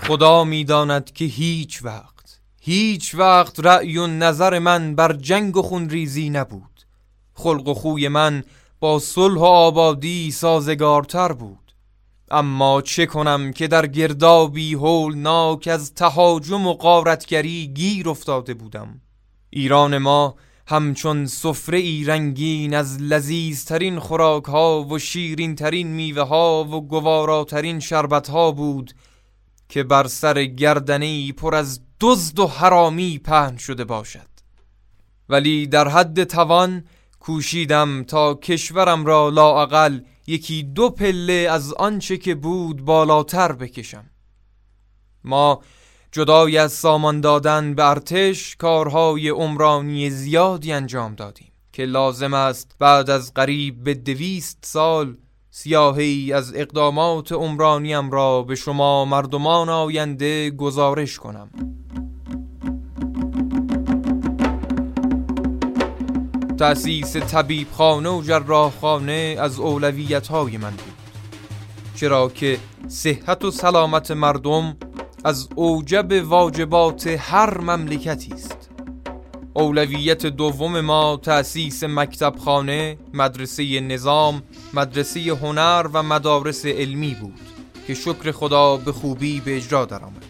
خدا 0.00 0.44
می‌داند 0.44 1.12
که 1.12 1.24
هیچ 1.24 1.84
وقت 1.84 2.13
هیچ 2.66 3.14
وقت 3.14 3.60
رأی 3.60 3.98
و 3.98 4.06
نظر 4.06 4.58
من 4.58 4.94
بر 4.94 5.12
جنگ 5.12 5.56
و 5.56 5.62
خونریزی 5.62 6.30
نبود. 6.30 6.86
خلق 7.34 7.68
و 7.68 7.74
خوی 7.74 8.08
من 8.08 8.44
با 8.80 8.98
صلح 8.98 9.40
و 9.40 9.44
آبادی 9.44 10.30
سازگارتر 10.30 11.32
بود. 11.32 11.72
اما 12.30 12.82
چه 12.82 13.06
کنم 13.06 13.52
که 13.52 13.68
در 13.68 13.86
گردابی 13.86 14.74
هولناک 14.74 15.68
از 15.72 15.94
تهاجم 15.94 16.66
و 16.66 16.72
قارتگری 16.72 17.66
گیر 17.66 18.08
افتاده 18.08 18.54
بودم. 18.54 19.00
ایران 19.50 19.98
ما 19.98 20.34
همچون 20.66 21.26
سفره 21.26 21.78
ای 21.78 22.04
رنگین 22.04 22.74
از 22.74 23.02
لذیذترین 23.02 23.98
خوراک 23.98 24.44
ها 24.44 24.84
و 24.84 24.98
شیرین 24.98 25.54
ترین 25.54 25.88
میوه 25.88 26.22
ها 26.22 26.64
و 26.64 26.80
گواراترین 26.80 27.80
شربت 27.80 28.30
ها 28.30 28.52
بود 28.52 28.94
که 29.74 29.82
بر 29.82 30.06
سر 30.06 30.44
گردنی 30.44 31.32
پر 31.32 31.54
از 31.54 31.80
دزد 32.00 32.38
و 32.38 32.46
حرامی 32.46 33.18
پهن 33.18 33.56
شده 33.56 33.84
باشد. 33.84 34.28
ولی 35.28 35.66
در 35.66 35.88
حد 35.88 36.24
توان 36.24 36.84
کوشیدم 37.20 38.04
تا 38.04 38.34
کشورم 38.34 39.06
را 39.06 39.28
لاعقل 39.28 40.00
یکی 40.26 40.62
دو 40.62 40.90
پله 40.90 41.48
از 41.50 41.72
آنچه 41.72 42.16
که 42.16 42.34
بود 42.34 42.84
بالاتر 42.84 43.52
بکشم. 43.52 44.10
ما 45.24 45.62
جدای 46.12 46.58
از 46.58 46.72
سامان 46.72 47.20
دادن 47.20 47.74
به 47.74 47.90
ارتش 47.90 48.56
کارهای 48.56 49.28
عمرانی 49.28 50.10
زیادی 50.10 50.72
انجام 50.72 51.14
دادیم 51.14 51.52
که 51.72 51.84
لازم 51.84 52.34
است 52.34 52.76
بعد 52.78 53.10
از 53.10 53.34
قریب 53.34 53.84
به 53.84 53.94
دویست 53.94 54.58
سال 54.62 55.16
سیاهی 55.56 56.32
از 56.32 56.52
اقدامات 56.54 57.32
عمرانیم 57.32 58.10
را 58.10 58.42
به 58.42 58.54
شما 58.54 59.04
مردمان 59.04 59.68
آینده 59.68 60.50
گزارش 60.50 61.18
کنم. 61.18 61.50
تأسیس 66.58 67.16
خانه 67.72 68.08
و 68.08 68.22
خانه 68.80 69.36
از 69.40 69.60
اولویت 69.60 70.26
های 70.26 70.56
من 70.56 70.70
بود 70.70 70.94
چرا 71.94 72.28
که 72.28 72.58
صحت 72.88 73.44
و 73.44 73.50
سلامت 73.50 74.10
مردم 74.10 74.76
از 75.24 75.48
اوجب 75.54 76.12
واجبات 76.24 77.06
هر 77.06 77.58
مملکتی 77.58 78.32
است. 78.32 78.63
اولویت 79.54 80.26
دوم 80.26 80.80
ما 80.80 81.20
تأسیس 81.22 81.84
خانه، 82.44 82.98
مدرسه 83.14 83.80
نظام، 83.80 84.42
مدرسه 84.74 85.20
هنر 85.20 85.86
و 85.92 86.02
مدارس 86.02 86.66
علمی 86.66 87.14
بود 87.14 87.40
که 87.86 87.94
شکر 87.94 88.32
خدا 88.32 88.76
به 88.76 88.92
خوبی 88.92 89.40
به 89.40 89.56
اجرا 89.56 89.84
درآمد. 89.84 90.24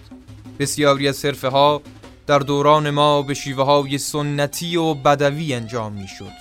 بسیاری 0.59 1.09
از 1.09 1.17
صرفه 1.17 1.49
ها 1.49 1.83
در 2.27 2.39
دوران 2.39 2.91
ما 2.91 3.23
به 3.23 3.35
شیوه 3.35 3.65
های 3.65 3.99
سنتی 3.99 4.77
و 4.77 4.95
بدوی 4.95 5.55
انجام 5.55 5.93
می 5.93 6.09
شد 6.09 6.33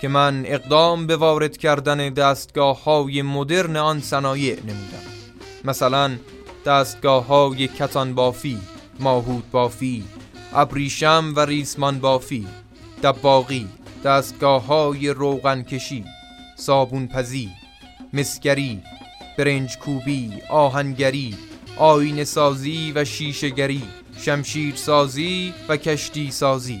که 0.00 0.08
من 0.08 0.42
اقدام 0.46 1.06
به 1.06 1.16
وارد 1.16 1.56
کردن 1.56 2.10
دستگاه 2.10 2.84
های 2.84 3.22
مدرن 3.22 3.76
آن 3.76 4.00
صنایع 4.00 4.56
نمودم 4.60 5.04
مثلا 5.64 6.16
دستگاه 6.66 7.26
های 7.26 7.68
کتان 7.68 8.14
بافی، 8.14 8.58
ماهود 9.00 9.50
بافی، 9.50 10.04
ابریشم 10.54 11.32
و 11.36 11.40
ریسمان 11.40 11.98
بافی، 11.98 12.46
دباغی، 13.02 13.68
دستگاه 14.04 14.66
های 14.66 15.08
روغن 15.08 15.62
کشی، 15.62 16.04
صابون 16.56 17.06
پزی، 17.06 17.50
مسگری، 18.12 18.82
برنج 19.38 19.78
کوبی، 19.78 20.32
آهنگری، 20.48 21.36
آین 21.76 22.24
سازی 22.24 22.92
و 22.94 23.04
شیشگری 23.04 23.82
شمشیر 24.18 24.74
سازی 24.76 25.54
و 25.68 25.76
کشتی 25.76 26.30
سازی 26.30 26.80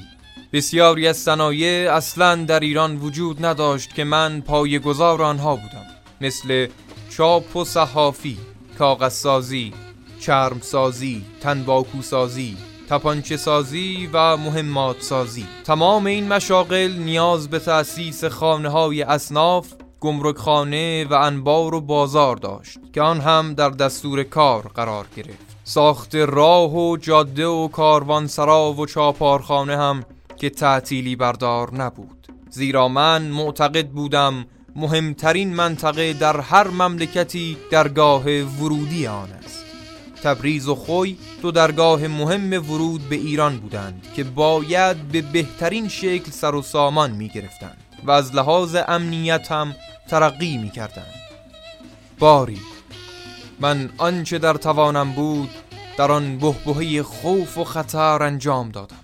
بسیاری 0.52 1.08
از 1.08 1.16
صنایع 1.16 1.94
اصلا 1.94 2.34
در 2.34 2.60
ایران 2.60 2.96
وجود 2.96 3.44
نداشت 3.44 3.94
که 3.94 4.04
من 4.04 4.40
پای 4.40 4.78
گذار 4.78 5.22
آنها 5.22 5.56
بودم. 5.56 5.86
مثل 6.20 6.68
چاپ 7.10 7.56
و 7.56 7.64
صحافی، 7.64 8.38
کاغذ 8.78 9.12
سازی، 9.12 9.72
چرم 10.20 10.60
سازی، 10.60 11.24
تنباکو 11.40 12.02
سازی، 12.02 12.56
تپانچه 12.88 13.36
سازی 13.36 14.08
و 14.12 14.36
مهمات 14.36 15.02
سازی 15.02 15.46
تمام 15.64 16.06
این 16.06 16.28
مشاغل 16.28 16.92
نیاز 16.92 17.50
به 17.50 17.58
تأسیس 17.58 18.24
خانه 18.24 18.68
های 18.68 19.02
اصناف 19.02 19.66
گمرکخانه 20.00 21.04
و 21.04 21.14
انبار 21.14 21.74
و 21.74 21.80
بازار 21.80 22.36
داشت 22.36 22.78
که 22.92 23.02
آن 23.02 23.20
هم 23.20 23.54
در 23.54 23.70
دستور 23.70 24.22
کار 24.22 24.70
قرار 24.74 25.06
گرفت. 25.16 25.56
ساخت 25.64 26.14
راه 26.14 26.76
و 26.76 26.96
جاده 26.96 27.46
و 27.46 27.68
کاروانسرا 27.68 28.72
و 28.72 28.86
چاپارخانه 28.86 29.76
هم 29.76 30.04
که 30.36 30.50
تعطیلی 30.50 31.16
بردار 31.16 31.74
نبود. 31.74 32.26
زیرا 32.50 32.88
من 32.88 33.22
معتقد 33.22 33.88
بودم 33.88 34.46
مهمترین 34.76 35.54
منطقه 35.54 36.12
در 36.12 36.40
هر 36.40 36.68
مملکتی 36.68 37.56
درگاه 37.70 38.24
ورودی 38.40 39.06
آن 39.06 39.32
است. 39.32 39.63
تبریز 40.24 40.68
و 40.68 40.74
خوی 40.74 41.16
دو 41.42 41.50
درگاه 41.50 42.06
مهم 42.06 42.52
ورود 42.52 43.08
به 43.08 43.16
ایران 43.16 43.56
بودند 43.56 44.06
که 44.16 44.24
باید 44.24 45.08
به 45.08 45.22
بهترین 45.22 45.88
شکل 45.88 46.30
سر 46.30 46.54
و 46.54 46.62
سامان 46.62 47.10
می 47.10 47.28
گرفتند 47.28 47.76
و 48.04 48.10
از 48.10 48.34
لحاظ 48.34 48.76
امنیت 48.88 49.52
هم 49.52 49.74
ترقی 50.08 50.56
می 50.56 50.70
کردند 50.70 51.14
باری 52.18 52.60
من 53.60 53.90
آنچه 53.98 54.38
در 54.38 54.54
توانم 54.54 55.12
بود 55.12 55.50
در 55.98 56.12
آن 56.12 56.38
بهبهه 56.38 57.02
خوف 57.02 57.58
و 57.58 57.64
خطر 57.64 58.22
انجام 58.22 58.70
دادم. 58.70 58.96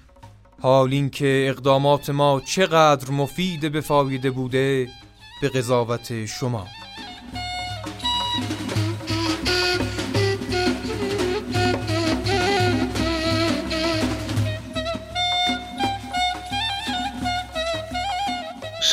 حال 0.63 0.93
اینکه 0.93 1.47
اقدامات 1.49 2.11
ما 2.11 2.41
چقدر 2.41 3.11
مفید 3.11 3.73
به 3.73 3.81
فایده 3.81 4.31
بوده 4.31 4.89
به 5.43 5.49
قضاوت 5.49 6.27
شما. 6.27 6.67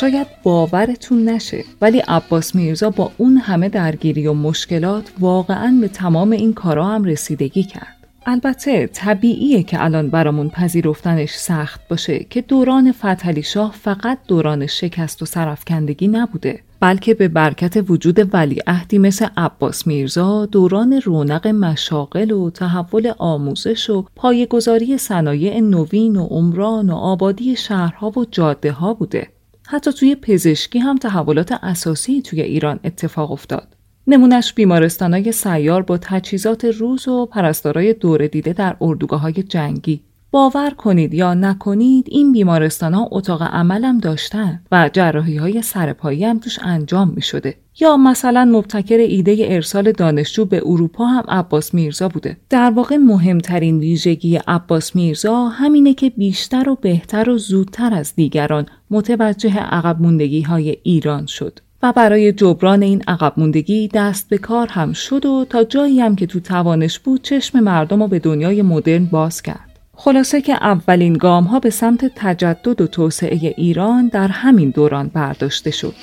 شاید 0.00 0.26
باورتون 0.42 1.28
نشه 1.28 1.64
ولی 1.80 1.98
عباس 1.98 2.54
میرزا 2.54 2.90
با 2.90 3.12
اون 3.16 3.36
همه 3.36 3.68
درگیری 3.68 4.26
و 4.26 4.32
مشکلات 4.32 5.12
واقعا 5.20 5.78
به 5.80 5.88
تمام 5.88 6.30
این 6.30 6.52
کارا 6.52 6.86
هم 6.86 7.04
رسیدگی 7.04 7.62
کرد. 7.62 7.96
البته 8.26 8.86
طبیعیه 8.86 9.62
که 9.62 9.84
الان 9.84 10.08
برامون 10.10 10.48
پذیرفتنش 10.48 11.30
سخت 11.30 11.88
باشه 11.88 12.26
که 12.30 12.40
دوران 12.40 12.92
فتحعلی 12.92 13.42
شاه 13.42 13.72
فقط 13.72 14.18
دوران 14.28 14.66
شکست 14.66 15.22
و 15.22 15.26
سرفکندگی 15.26 16.08
نبوده 16.08 16.60
بلکه 16.80 17.14
به 17.14 17.28
برکت 17.28 17.90
وجود 17.90 18.34
ولیعهدی 18.34 18.98
مثل 18.98 19.26
عباس 19.36 19.86
میرزا 19.86 20.46
دوران 20.46 21.00
رونق 21.04 21.46
مشاغل 21.46 22.30
و 22.30 22.50
تحول 22.50 23.12
آموزش 23.18 23.90
و 23.90 24.06
پایگذاری 24.16 24.98
صنایع 24.98 25.60
نوین 25.60 26.16
و 26.16 26.26
عمران 26.26 26.90
و 26.90 26.94
آبادی 26.94 27.56
شهرها 27.56 28.10
و 28.10 28.24
جاده 28.30 28.72
ها 28.72 28.94
بوده. 28.94 29.37
حتی 29.70 29.92
توی 29.92 30.14
پزشکی 30.14 30.78
هم 30.78 30.96
تحولات 30.96 31.52
اساسی 31.52 32.22
توی 32.22 32.40
ایران 32.40 32.80
اتفاق 32.84 33.32
افتاد. 33.32 33.76
نمونش 34.06 34.52
بیمارستانهای 34.52 35.32
سیار 35.32 35.82
با 35.82 35.98
تجهیزات 35.98 36.64
روز 36.64 37.08
و 37.08 37.26
پرستارای 37.26 37.92
دور 37.92 38.26
دیده 38.26 38.52
در 38.52 38.76
اردوگاه 38.80 39.20
های 39.20 39.32
جنگی 39.32 40.00
باور 40.30 40.70
کنید 40.70 41.14
یا 41.14 41.34
نکنید 41.34 42.06
این 42.10 42.32
بیمارستان 42.32 42.94
ها 42.94 43.08
اتاق 43.10 43.42
عملم 43.42 43.98
داشتن 43.98 44.60
و 44.72 44.90
جراحی 44.92 45.36
های 45.36 45.62
سرپایی 45.62 46.24
هم 46.24 46.38
توش 46.38 46.58
انجام 46.62 47.12
می 47.16 47.22
شده. 47.22 47.54
یا 47.80 47.96
مثلا 47.96 48.44
مبتکر 48.44 48.96
ایده 48.96 49.36
ارسال 49.40 49.92
دانشجو 49.92 50.44
به 50.44 50.62
اروپا 50.66 51.06
هم 51.06 51.24
عباس 51.28 51.74
میرزا 51.74 52.08
بوده. 52.08 52.36
در 52.50 52.70
واقع 52.70 52.96
مهمترین 52.96 53.78
ویژگی 53.78 54.36
عباس 54.36 54.96
میرزا 54.96 55.48
همینه 55.48 55.94
که 55.94 56.10
بیشتر 56.10 56.68
و 56.68 56.74
بهتر 56.74 57.30
و 57.30 57.38
زودتر 57.38 57.94
از 57.94 58.14
دیگران 58.14 58.66
متوجه 58.90 59.58
عقب 59.58 60.02
موندگی 60.02 60.42
های 60.42 60.76
ایران 60.82 61.26
شد. 61.26 61.58
و 61.82 61.92
برای 61.92 62.32
جبران 62.32 62.82
این 62.82 63.02
عقب 63.08 63.32
موندگی 63.36 63.88
دست 63.94 64.28
به 64.28 64.38
کار 64.38 64.66
هم 64.66 64.92
شد 64.92 65.26
و 65.26 65.46
تا 65.50 65.64
جایی 65.64 66.00
هم 66.00 66.16
که 66.16 66.26
تو 66.26 66.40
توانش 66.40 66.98
بود 66.98 67.22
چشم 67.22 67.60
مردم 67.60 68.02
رو 68.02 68.08
به 68.08 68.18
دنیای 68.18 68.62
مدرن 68.62 69.04
باز 69.04 69.42
کرد. 69.42 69.67
خلاصه 70.00 70.40
که 70.40 70.54
اولین 70.54 71.12
گام 71.12 71.44
ها 71.44 71.60
به 71.60 71.70
سمت 71.70 72.12
تجدد 72.16 72.80
و 72.80 72.86
توسعه 72.86 73.54
ایران 73.56 74.08
در 74.08 74.28
همین 74.28 74.70
دوران 74.70 75.08
برداشته 75.08 75.70
شد. 75.70 75.94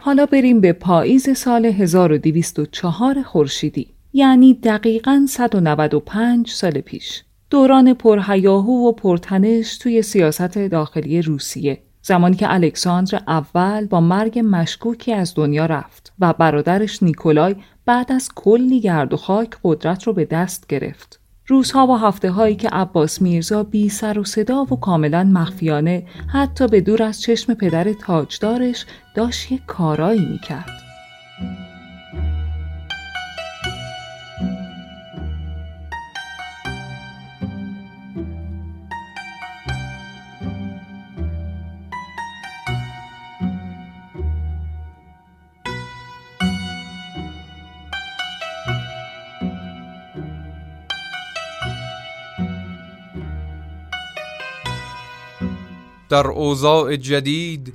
حالا 0.00 0.26
بریم 0.26 0.60
به 0.60 0.72
پاییز 0.72 1.38
سال 1.38 1.66
1204 1.66 3.22
خورشیدی 3.22 3.94
یعنی 4.12 4.54
دقیقا 4.54 5.26
195 5.28 6.50
سال 6.50 6.80
پیش 6.80 7.22
دوران 7.52 7.94
پرهیاهو 7.94 8.88
و 8.88 8.92
پرتنش 8.92 9.78
توی 9.78 10.02
سیاست 10.02 10.58
داخلی 10.58 11.22
روسیه 11.22 11.82
زمانی 12.02 12.36
که 12.36 12.54
الکساندر 12.54 13.22
اول 13.28 13.86
با 13.86 14.00
مرگ 14.00 14.42
مشکوکی 14.44 15.12
از 15.12 15.34
دنیا 15.34 15.66
رفت 15.66 16.12
و 16.18 16.32
برادرش 16.32 17.02
نیکولای 17.02 17.56
بعد 17.86 18.12
از 18.12 18.28
کلی 18.34 18.80
گرد 18.80 19.12
و 19.12 19.16
خاک 19.16 19.50
قدرت 19.64 20.02
رو 20.02 20.12
به 20.12 20.24
دست 20.24 20.66
گرفت. 20.66 21.20
روزها 21.46 21.86
و 21.86 21.96
هفته 21.96 22.30
هایی 22.30 22.56
که 22.56 22.68
عباس 22.68 23.22
میرزا 23.22 23.62
بی 23.62 23.88
سر 23.88 24.18
و 24.18 24.24
صدا 24.24 24.62
و 24.62 24.80
کاملا 24.80 25.24
مخفیانه 25.24 26.06
حتی 26.26 26.66
به 26.66 26.80
دور 26.80 27.02
از 27.02 27.20
چشم 27.20 27.54
پدر 27.54 27.92
تاجدارش 27.92 28.86
داشت 29.14 29.52
یک 29.52 29.62
کارایی 29.66 30.26
می‌کرد. 30.26 30.82
در 56.12 56.26
اوضاع 56.26 56.96
جدید 56.96 57.72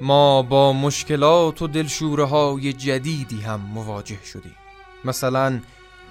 ما 0.00 0.42
با 0.42 0.72
مشکلات 0.72 1.62
و 1.62 1.66
دلشوره 1.66 2.24
های 2.24 2.72
جدیدی 2.72 3.40
هم 3.40 3.60
مواجه 3.74 4.24
شدیم. 4.24 4.56
مثلا 5.04 5.60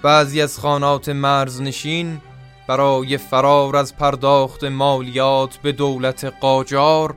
بعضی 0.02 0.42
از 0.42 0.58
خانات 0.58 1.08
مرزنشین 1.08 2.20
برای 2.68 3.16
فرار 3.16 3.76
از 3.76 3.96
پرداخت 3.96 4.64
مالیات 4.64 5.56
به 5.56 5.72
دولت 5.72 6.24
قاجار 6.24 7.14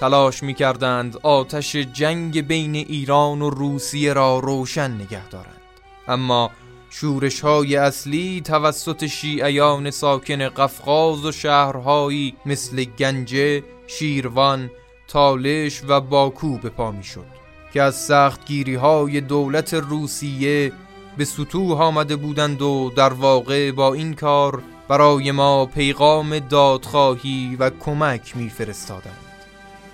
تلاش 0.00 0.42
می 0.42 0.54
کردند 0.54 1.16
آتش 1.22 1.76
جنگ 1.76 2.46
بین 2.46 2.74
ایران 2.74 3.42
و 3.42 3.50
روسیه 3.50 4.12
را 4.12 4.38
روشن 4.38 4.90
نگه 4.90 5.28
دارند. 5.28 5.60
اما 6.08 6.50
شورش 6.90 7.40
های 7.40 7.76
اصلی 7.76 8.40
توسط 8.44 9.06
شیعیان 9.06 9.90
ساکن 9.90 10.48
قفقاز 10.48 11.24
و 11.24 11.32
شهرهایی 11.32 12.34
مثل 12.46 12.84
گنجه، 12.84 13.62
شیروان، 13.98 14.70
تالش 15.08 15.82
و 15.88 16.00
باکو 16.00 16.58
به 16.58 16.68
پا 16.68 16.90
می 16.90 17.04
شد 17.04 17.26
که 17.72 17.82
از 17.82 17.94
سختگیری 17.94 18.74
های 18.74 19.20
دولت 19.20 19.74
روسیه 19.74 20.72
به 21.16 21.24
سطوح 21.24 21.80
آمده 21.80 22.16
بودند 22.16 22.62
و 22.62 22.92
در 22.96 23.12
واقع 23.12 23.72
با 23.72 23.94
این 23.94 24.14
کار 24.14 24.62
برای 24.88 25.32
ما 25.32 25.66
پیغام 25.66 26.38
دادخواهی 26.38 27.56
و 27.60 27.70
کمک 27.70 28.36
میفرستادند. 28.36 29.16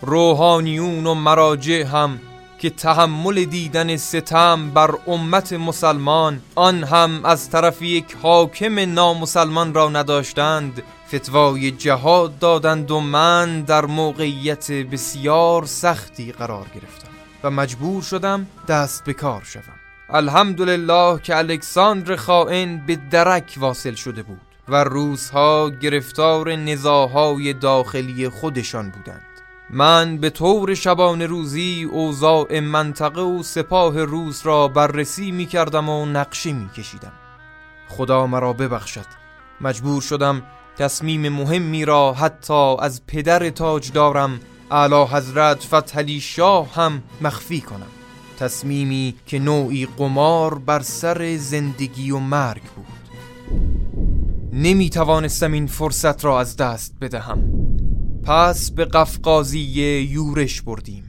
روحانیون 0.02 1.06
و 1.06 1.14
مراجع 1.14 1.82
هم 1.82 2.20
که 2.58 2.70
تحمل 2.70 3.44
دیدن 3.44 3.96
ستم 3.96 4.70
بر 4.70 4.94
امت 5.06 5.52
مسلمان 5.52 6.40
آن 6.54 6.84
هم 6.84 7.24
از 7.24 7.50
طرف 7.50 7.82
یک 7.82 8.16
حاکم 8.22 8.78
نامسلمان 8.78 9.74
را 9.74 9.88
نداشتند 9.88 10.82
فتوای 11.14 11.70
جهاد 11.70 12.38
دادند 12.38 12.90
و 12.90 13.00
من 13.00 13.62
در 13.62 13.84
موقعیت 13.86 14.72
بسیار 14.72 15.64
سختی 15.64 16.32
قرار 16.32 16.66
گرفتم 16.74 17.08
و 17.44 17.50
مجبور 17.50 18.02
شدم 18.02 18.46
دست 18.68 19.04
به 19.04 19.12
کار 19.12 19.42
شوم. 19.44 19.62
الحمدلله 20.10 21.20
که 21.22 21.36
الکساندر 21.36 22.16
خائن 22.16 22.86
به 22.86 22.96
درک 23.10 23.54
واصل 23.60 23.94
شده 23.94 24.22
بود 24.22 24.40
و 24.68 24.84
روزها 24.84 25.70
گرفتار 25.70 26.56
نزاهای 26.56 27.52
داخلی 27.52 28.28
خودشان 28.28 28.90
بودند. 28.90 29.22
من 29.70 30.16
به 30.16 30.30
طور 30.30 30.74
شبان 30.74 31.22
روزی 31.22 31.88
اوضاع 31.90 32.60
منطقه 32.60 33.20
و 33.20 33.42
سپاه 33.42 34.04
روس 34.04 34.46
را 34.46 34.68
بررسی 34.68 35.32
می 35.32 35.46
کردم 35.46 35.88
و 35.88 36.06
نقشه 36.06 36.52
می 36.52 36.68
کشیدم. 36.68 37.12
خدا 37.88 38.26
مرا 38.26 38.52
ببخشد. 38.52 39.06
مجبور 39.60 40.02
شدم 40.02 40.42
تصمیم 40.78 41.28
مهمی 41.28 41.84
را 41.84 42.12
حتی 42.12 42.76
از 42.80 43.06
پدر 43.06 43.50
تاج 43.50 43.92
دارم 43.92 44.40
اعلی 44.70 45.04
حضرت 45.04 45.62
فتحلی 45.62 46.20
شاه 46.20 46.74
هم 46.74 47.02
مخفی 47.20 47.60
کنم. 47.60 47.86
تصمیمی 48.38 49.14
که 49.26 49.38
نوعی 49.38 49.86
قمار 49.86 50.58
بر 50.58 50.80
سر 50.80 51.36
زندگی 51.36 52.10
و 52.10 52.18
مرگ 52.18 52.62
بود. 52.62 52.86
نمی 54.52 54.90
توانستم 54.90 55.52
این 55.52 55.66
فرصت 55.66 56.24
را 56.24 56.40
از 56.40 56.56
دست 56.56 56.94
بدهم. 57.00 57.52
پس 58.24 58.70
به 58.70 58.84
قفقازی 58.84 59.58
یورش 60.10 60.62
بردیم. 60.62 61.07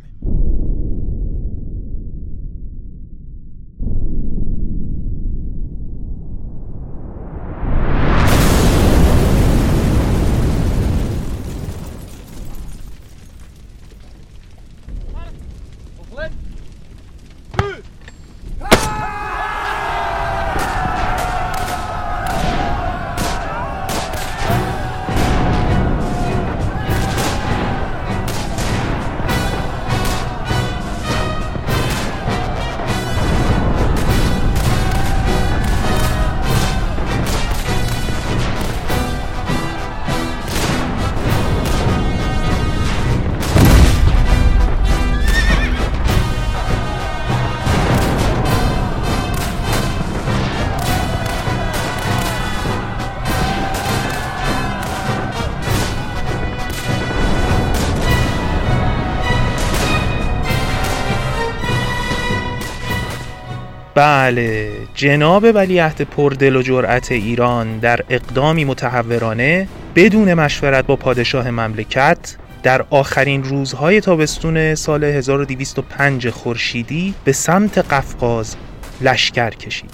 بله. 63.99 64.71
جناب 64.95 65.43
ولیعهد 65.43 66.01
پردل 66.01 66.55
و 66.55 66.61
جرأت 66.61 67.11
ایران 67.11 67.79
در 67.79 67.99
اقدامی 68.09 68.65
متحورانه 68.65 69.67
بدون 69.95 70.33
مشورت 70.33 70.85
با 70.85 70.95
پادشاه 70.95 71.51
مملکت 71.51 72.35
در 72.63 72.85
آخرین 72.89 73.43
روزهای 73.43 74.01
تابستون 74.01 74.75
سال 74.75 75.03
1205 75.03 76.29
خورشیدی 76.29 77.13
به 77.23 77.31
سمت 77.31 77.77
قفقاز 77.77 78.55
لشکر 79.01 79.49
کشید. 79.49 79.91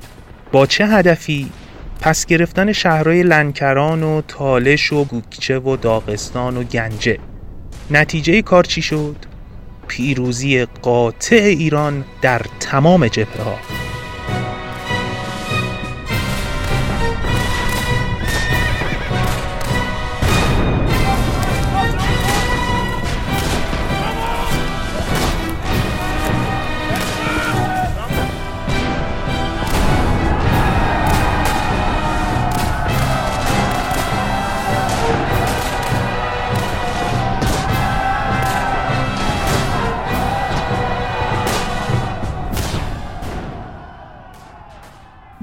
با 0.52 0.66
چه 0.66 0.88
هدفی؟ 0.88 1.50
پس 2.02 2.26
گرفتن 2.26 2.72
شهرهای 2.72 3.24
لنکران 3.24 4.04
و 4.04 4.22
تالش 4.28 4.94
و 4.94 5.04
گوکچه 5.04 5.60
و 5.60 5.76
داغستان 5.76 6.58
و 6.58 6.64
گنجه. 6.64 7.18
نتیجه 7.92 8.42
کار 8.42 8.64
چی 8.64 8.82
شد؟ 8.82 9.16
پیروزی 9.88 10.66
قاطع 10.66 11.36
ایران 11.36 12.06
در 12.22 12.42
تمام 12.60 13.08
جبهه 13.08 13.44
ها 13.44 13.85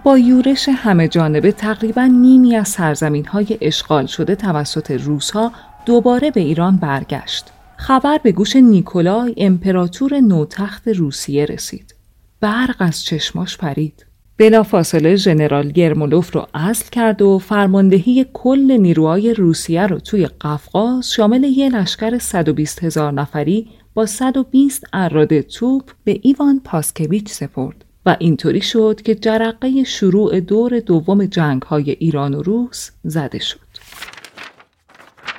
با 0.04 0.18
یورش 0.18 0.68
همه 0.68 1.08
جانبه 1.08 1.52
تقریبا 1.52 2.04
نیمی 2.04 2.56
از 2.56 2.68
سرزمین 2.68 3.26
های 3.26 3.58
اشغال 3.60 4.06
شده 4.06 4.34
توسط 4.34 4.90
روسها 4.90 5.52
دوباره 5.86 6.30
به 6.30 6.40
ایران 6.40 6.76
برگشت. 6.76 7.44
خبر 7.76 8.18
به 8.22 8.32
گوش 8.32 8.56
نیکولای 8.56 9.34
امپراتور 9.36 10.20
نوتخت 10.20 10.88
روسیه 10.88 11.44
رسید. 11.44 11.94
برق 12.40 12.76
از 12.78 13.04
چشماش 13.04 13.56
پرید. 13.56 14.06
بلافاصله 14.38 15.16
ژنرال 15.16 15.70
گرمولوف 15.70 16.34
رو 16.34 16.46
اصل 16.54 16.90
کرد 16.90 17.22
و 17.22 17.38
فرماندهی 17.38 18.26
کل 18.32 18.76
نیروهای 18.80 19.34
روسیه 19.34 19.86
رو 19.86 19.98
توی 19.98 20.26
قفقاز 20.26 21.12
شامل 21.12 21.44
یه 21.44 21.68
لشکر 21.68 22.18
120 22.18 22.84
هزار 22.84 23.12
نفری 23.12 23.68
با 23.94 24.06
120 24.06 24.84
اراده 24.92 25.42
توپ 25.42 25.90
به 26.04 26.20
ایوان 26.22 26.60
پاسکویچ 26.64 27.28
سپرد. 27.28 27.84
و 28.06 28.16
اینطوری 28.20 28.60
شد 28.60 29.00
که 29.04 29.14
جرقه 29.14 29.84
شروع 29.84 30.40
دور 30.40 30.80
دوم 30.80 31.26
جنگ 31.26 31.62
های 31.62 31.90
ایران 31.90 32.34
و 32.34 32.42
روس 32.42 32.90
زده 33.04 33.38
شد. 33.38 33.58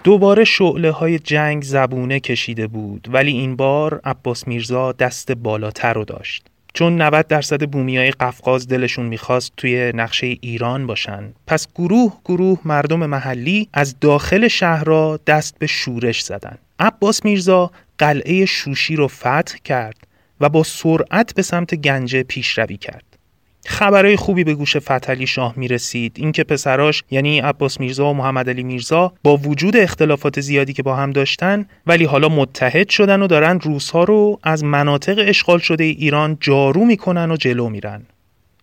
دوباره 0.03 0.43
شعله 0.43 0.91
های 0.91 1.19
جنگ 1.19 1.63
زبونه 1.63 2.19
کشیده 2.19 2.67
بود 2.67 3.07
ولی 3.11 3.31
این 3.31 3.55
بار 3.55 4.01
عباس 4.03 4.47
میرزا 4.47 4.91
دست 4.91 5.31
بالاتر 5.31 5.93
رو 5.93 6.05
داشت. 6.05 6.45
چون 6.73 7.01
90 7.01 7.27
درصد 7.27 7.69
بومیای 7.69 8.11
قفقاز 8.11 8.67
دلشون 8.67 9.05
می‌خواست 9.05 9.53
توی 9.57 9.91
نقشه 9.95 10.27
ایران 10.41 10.87
باشن 10.87 11.33
پس 11.47 11.67
گروه 11.75 12.13
گروه 12.25 12.59
مردم 12.65 13.05
محلی 13.05 13.69
از 13.73 13.95
داخل 14.01 14.47
شهرها 14.47 15.19
دست 15.27 15.59
به 15.59 15.67
شورش 15.67 16.21
زدن 16.21 16.57
عباس 16.79 17.25
میرزا 17.25 17.71
قلعه 17.97 18.45
شوشی 18.45 18.95
رو 18.95 19.07
فتح 19.07 19.57
کرد 19.63 20.07
و 20.39 20.49
با 20.49 20.63
سرعت 20.63 21.33
به 21.35 21.41
سمت 21.41 21.75
گنجه 21.75 22.23
پیشروی 22.23 22.77
کرد. 22.77 23.13
خبرهای 23.65 24.15
خوبی 24.15 24.43
به 24.43 24.53
گوش 24.53 24.77
فتلی 24.77 25.27
شاه 25.27 25.53
می 25.57 25.67
رسید 25.67 26.15
اینکه 26.15 26.43
پسراش 26.43 27.03
یعنی 27.11 27.39
عباس 27.39 27.79
میرزا 27.79 28.05
و 28.05 28.13
محمد 28.13 28.49
علی 28.49 28.63
میرزا 28.63 29.13
با 29.23 29.37
وجود 29.37 29.77
اختلافات 29.77 30.41
زیادی 30.41 30.73
که 30.73 30.83
با 30.83 30.95
هم 30.95 31.11
داشتن 31.11 31.65
ولی 31.87 32.05
حالا 32.05 32.29
متحد 32.29 32.89
شدن 32.89 33.21
و 33.21 33.27
دارن 33.27 33.59
روسها 33.59 34.03
رو 34.03 34.39
از 34.43 34.63
مناطق 34.63 35.23
اشغال 35.27 35.59
شده 35.59 35.83
ایران 35.83 36.37
جارو 36.39 36.85
می‌کنن 36.85 37.31
و 37.31 37.35
جلو 37.35 37.69
میرن 37.69 38.01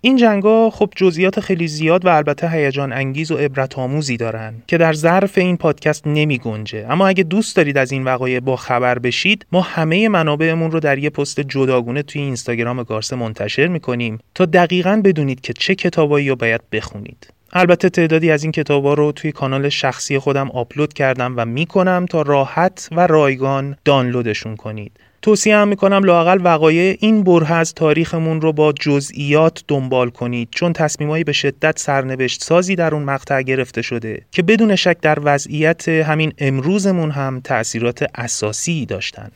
این 0.02 0.16
جنگا 0.16 0.70
خب 0.70 0.92
جزئیات 0.96 1.40
خیلی 1.40 1.68
زیاد 1.68 2.04
و 2.04 2.08
البته 2.08 2.50
هیجان 2.50 2.92
انگیز 2.92 3.30
و 3.30 3.36
عبرت 3.36 3.78
آموزی 3.78 4.16
دارن 4.16 4.54
که 4.66 4.78
در 4.78 4.92
ظرف 4.92 5.38
این 5.38 5.56
پادکست 5.56 6.06
نمی 6.06 6.38
گنجه. 6.38 6.86
اما 6.88 7.08
اگه 7.08 7.22
دوست 7.22 7.56
دارید 7.56 7.78
از 7.78 7.92
این 7.92 8.04
وقایع 8.04 8.40
با 8.40 8.56
خبر 8.56 8.98
بشید 8.98 9.46
ما 9.52 9.60
همه 9.60 10.08
منابعمون 10.08 10.70
رو 10.70 10.80
در 10.80 10.98
یه 10.98 11.10
پست 11.10 11.40
جداگونه 11.40 12.02
توی 12.02 12.22
اینستاگرام 12.22 12.82
گارسه 12.82 13.16
منتشر 13.16 13.66
می‌کنیم 13.66 14.18
تا 14.34 14.44
دقیقا 14.44 15.00
بدونید 15.04 15.40
که 15.40 15.52
چه 15.52 15.74
کتابایی 15.74 16.28
رو 16.28 16.36
باید 16.36 16.60
بخونید. 16.72 17.32
البته 17.52 17.88
تعدادی 17.88 18.30
از 18.30 18.42
این 18.42 18.52
کتابا 18.52 18.94
رو 18.94 19.12
توی 19.12 19.32
کانال 19.32 19.68
شخصی 19.68 20.18
خودم 20.18 20.50
آپلود 20.50 20.92
کردم 20.92 21.34
و 21.36 21.44
می‌کنم 21.44 22.06
تا 22.10 22.22
راحت 22.22 22.88
و 22.92 23.06
رایگان 23.06 23.76
دانلودشون 23.84 24.56
کنید. 24.56 24.92
توصیه 25.22 25.56
هم 25.56 25.68
می‌کنم 25.68 26.04
لاقل 26.04 26.40
وقایع 26.44 26.96
این 27.00 27.24
بره 27.24 27.52
از 27.52 27.74
تاریخمون 27.74 28.40
رو 28.40 28.52
با 28.52 28.72
جزئیات 28.72 29.64
دنبال 29.68 30.10
کنید 30.10 30.48
چون 30.50 30.72
تصمیمایی 30.72 31.24
به 31.24 31.32
شدت 31.32 31.78
سرنوشت 31.78 32.44
سازی 32.44 32.76
در 32.76 32.94
اون 32.94 33.02
مقطع 33.02 33.42
گرفته 33.42 33.82
شده 33.82 34.22
که 34.30 34.42
بدون 34.42 34.76
شک 34.76 34.96
در 35.00 35.18
وضعیت 35.22 35.88
همین 35.88 36.32
امروزمون 36.38 37.10
هم 37.10 37.40
تأثیرات 37.40 38.04
اساسی 38.14 38.86
داشتن 38.86 39.30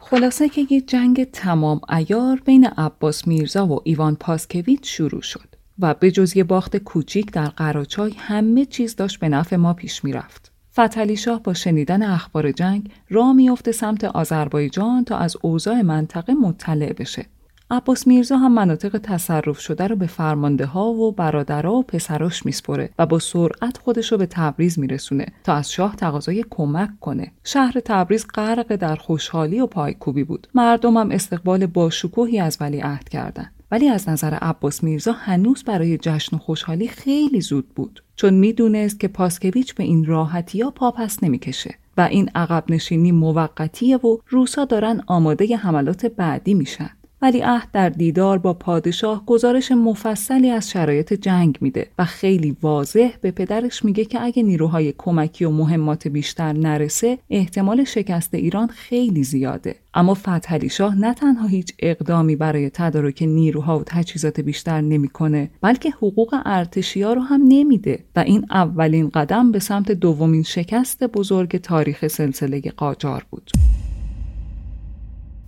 خلاصه 0.00 0.48
که 0.48 0.66
یه 0.70 0.80
جنگ 0.80 1.24
تمام 1.24 1.80
ایار 1.96 2.40
بین 2.44 2.66
عباس 2.66 3.28
میرزا 3.28 3.66
و 3.66 3.80
ایوان 3.84 4.16
پاسکویچ 4.16 4.96
شروع 4.96 5.22
شد 5.22 5.48
و 5.78 5.94
به 5.94 6.10
جز 6.10 6.36
یه 6.36 6.44
باخت 6.44 6.76
کوچیک 6.76 7.32
در 7.32 7.46
قراچای 7.46 8.12
همه 8.18 8.64
چیز 8.64 8.96
داشت 8.96 9.20
به 9.20 9.28
نفع 9.28 9.56
ما 9.56 9.74
پیش 9.74 10.04
می‌رفت. 10.04 10.55
فتلی 10.80 11.16
شاه 11.16 11.42
با 11.42 11.54
شنیدن 11.54 12.02
اخبار 12.02 12.52
جنگ 12.52 12.90
را 13.08 13.32
میافته 13.32 13.72
سمت 13.72 14.04
آذربایجان 14.04 15.04
تا 15.04 15.18
از 15.18 15.36
اوضاع 15.42 15.82
منطقه 15.82 16.34
مطلع 16.34 16.92
بشه. 16.92 17.26
عباس 17.70 18.06
میرزا 18.06 18.36
هم 18.36 18.54
مناطق 18.54 18.98
تصرف 18.98 19.60
شده 19.60 19.86
رو 19.86 19.96
به 19.96 20.06
فرمانده 20.06 20.66
ها 20.66 20.86
و 20.86 21.12
برادرها 21.12 21.72
و 21.72 21.82
پسراش 21.82 22.46
میسپره 22.46 22.90
و 22.98 23.06
با 23.06 23.18
سرعت 23.18 23.78
خودش 23.78 24.12
رو 24.12 24.18
به 24.18 24.26
تبریز 24.26 24.78
میرسونه 24.78 25.26
تا 25.44 25.54
از 25.54 25.72
شاه 25.72 25.96
تقاضای 25.96 26.44
کمک 26.50 26.90
کنه. 27.00 27.32
شهر 27.44 27.80
تبریز 27.84 28.26
غرق 28.34 28.76
در 28.76 28.96
خوشحالی 28.96 29.60
و 29.60 29.66
پایکوبی 29.66 30.24
بود. 30.24 30.46
مردم 30.54 30.96
هم 30.96 31.10
استقبال 31.10 31.66
باشکوهی 31.66 32.40
از 32.40 32.58
ولیعهد 32.60 33.08
کردند. 33.08 33.55
ولی 33.70 33.88
از 33.88 34.08
نظر 34.08 34.34
عباس 34.34 34.82
میرزا 34.82 35.12
هنوز 35.12 35.64
برای 35.64 35.98
جشن 35.98 36.36
و 36.36 36.38
خوشحالی 36.38 36.88
خیلی 36.88 37.40
زود 37.40 37.68
بود. 37.68 38.02
چون 38.16 38.34
می‌دونست 38.34 39.00
که 39.00 39.08
پاسکویچ 39.08 39.74
به 39.74 39.84
این 39.84 40.04
راحتی 40.04 40.62
ها 40.62 40.70
پاپس 40.70 41.22
نمی‌کشه 41.22 41.74
و 41.96 42.00
این 42.00 42.30
عقب 42.34 42.64
نشینی 42.68 43.12
موقتیه 43.12 43.96
و 43.96 44.18
روسا 44.28 44.64
دارن 44.64 45.02
آماده 45.06 45.56
حملات 45.56 46.06
بعدی 46.06 46.54
میشن. 46.54 46.90
ولی 47.22 47.40
عهد 47.40 47.68
در 47.72 47.88
دیدار 47.88 48.38
با 48.38 48.54
پادشاه 48.54 49.26
گزارش 49.26 49.72
مفصلی 49.72 50.50
از 50.50 50.70
شرایط 50.70 51.12
جنگ 51.12 51.58
میده 51.60 51.86
و 51.98 52.04
خیلی 52.04 52.56
واضح 52.62 53.10
به 53.20 53.30
پدرش 53.30 53.84
میگه 53.84 54.04
که 54.04 54.22
اگه 54.22 54.42
نیروهای 54.42 54.94
کمکی 54.98 55.44
و 55.44 55.50
مهمات 55.50 56.08
بیشتر 56.08 56.52
نرسه 56.52 57.18
احتمال 57.30 57.84
شکست 57.84 58.34
ایران 58.34 58.68
خیلی 58.68 59.24
زیاده. 59.24 59.74
اما 59.94 60.14
فتحعلی 60.14 60.68
شاه 60.68 60.94
نه 60.94 61.14
تنها 61.14 61.46
هیچ 61.46 61.72
اقدامی 61.78 62.36
برای 62.36 62.70
تدارک 62.70 63.22
نیروها 63.22 63.78
و 63.78 63.82
تجهیزات 63.86 64.40
بیشتر 64.40 64.80
نمی‌کنه 64.80 65.50
بلکه 65.60 65.90
حقوق 65.90 66.34
ارتشیا 66.44 67.12
رو 67.12 67.20
هم 67.20 67.42
نمیده 67.48 68.04
و 68.16 68.20
این 68.20 68.46
اولین 68.50 69.08
قدم 69.08 69.52
به 69.52 69.58
سمت 69.58 69.92
دومین 69.92 70.42
شکست 70.42 71.04
بزرگ 71.04 71.56
تاریخ 71.56 72.06
سلسله 72.06 72.60
قاجار 72.60 73.26
بود. 73.30 73.50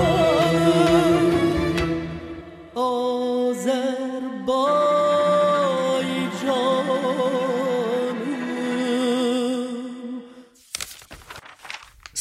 Azerbaycanım 2.76 4.79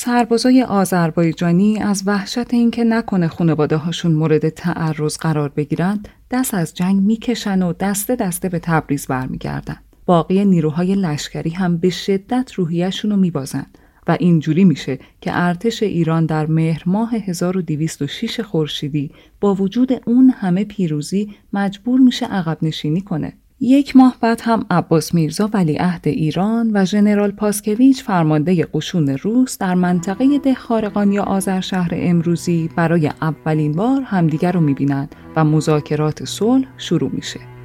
سربازای 0.09 0.63
آذربایجانی 0.63 1.79
از 1.79 2.03
وحشت 2.07 2.55
اینکه 2.55 2.85
نکنه 2.85 3.29
خانواده 3.29 3.77
هاشون 3.77 4.13
مورد 4.13 4.49
تعرض 4.49 5.17
قرار 5.17 5.49
بگیرند 5.49 6.09
دست 6.31 6.55
از 6.55 6.75
جنگ 6.75 7.01
می‌کشن 7.01 7.63
و 7.63 7.73
دسته 7.73 8.17
دسته 8.17 8.49
به 8.49 8.59
تبریز 8.59 9.07
برمیگردن. 9.07 9.77
باقی 10.07 10.45
نیروهای 10.45 10.95
لشکری 10.95 11.51
هم 11.51 11.77
به 11.77 11.91
شدت 11.91 12.53
روحیهشون 12.53 13.11
رو 13.11 13.17
میبازن 13.17 13.67
و 14.07 14.17
اینجوری 14.21 14.65
میشه 14.65 14.99
که 15.21 15.31
ارتش 15.35 15.83
ایران 15.83 16.27
در 16.27 16.47
مهر 16.47 16.83
ماه 16.87 17.15
1206 17.15 18.41
خورشیدی 18.41 19.11
با 19.41 19.55
وجود 19.55 19.93
اون 20.07 20.31
همه 20.31 20.65
پیروزی 20.65 21.35
مجبور 21.53 22.01
میشه 22.01 22.27
عقب 22.27 22.59
نشینی 22.63 23.01
کنه. 23.01 23.33
یک 23.61 23.97
ماه 23.97 24.17
بعد 24.21 24.41
هم 24.45 24.67
عباس 24.71 25.15
میرزا 25.15 25.51
ولیعهد 25.53 26.09
ایران 26.09 26.71
و 26.75 26.85
ژنرال 26.85 27.31
پاسکویچ 27.31 28.03
فرمانده 28.05 28.69
قشون 28.75 29.09
روس 29.09 29.59
در 29.59 29.75
منطقه 29.75 30.39
ده 30.39 30.55
خارقان 30.55 31.13
یا 31.13 31.23
آذر 31.23 31.61
شهر 31.61 31.91
امروزی 31.93 32.71
برای 32.77 33.11
اولین 33.23 33.73
بار 33.73 34.03
همدیگر 34.03 34.53
رو 34.53 34.61
می‌بینند 34.61 35.15
و 35.37 35.45
مذاکرات 35.45 36.25
صلح 36.25 36.67
شروع 36.77 37.11
میشه. 37.13 37.58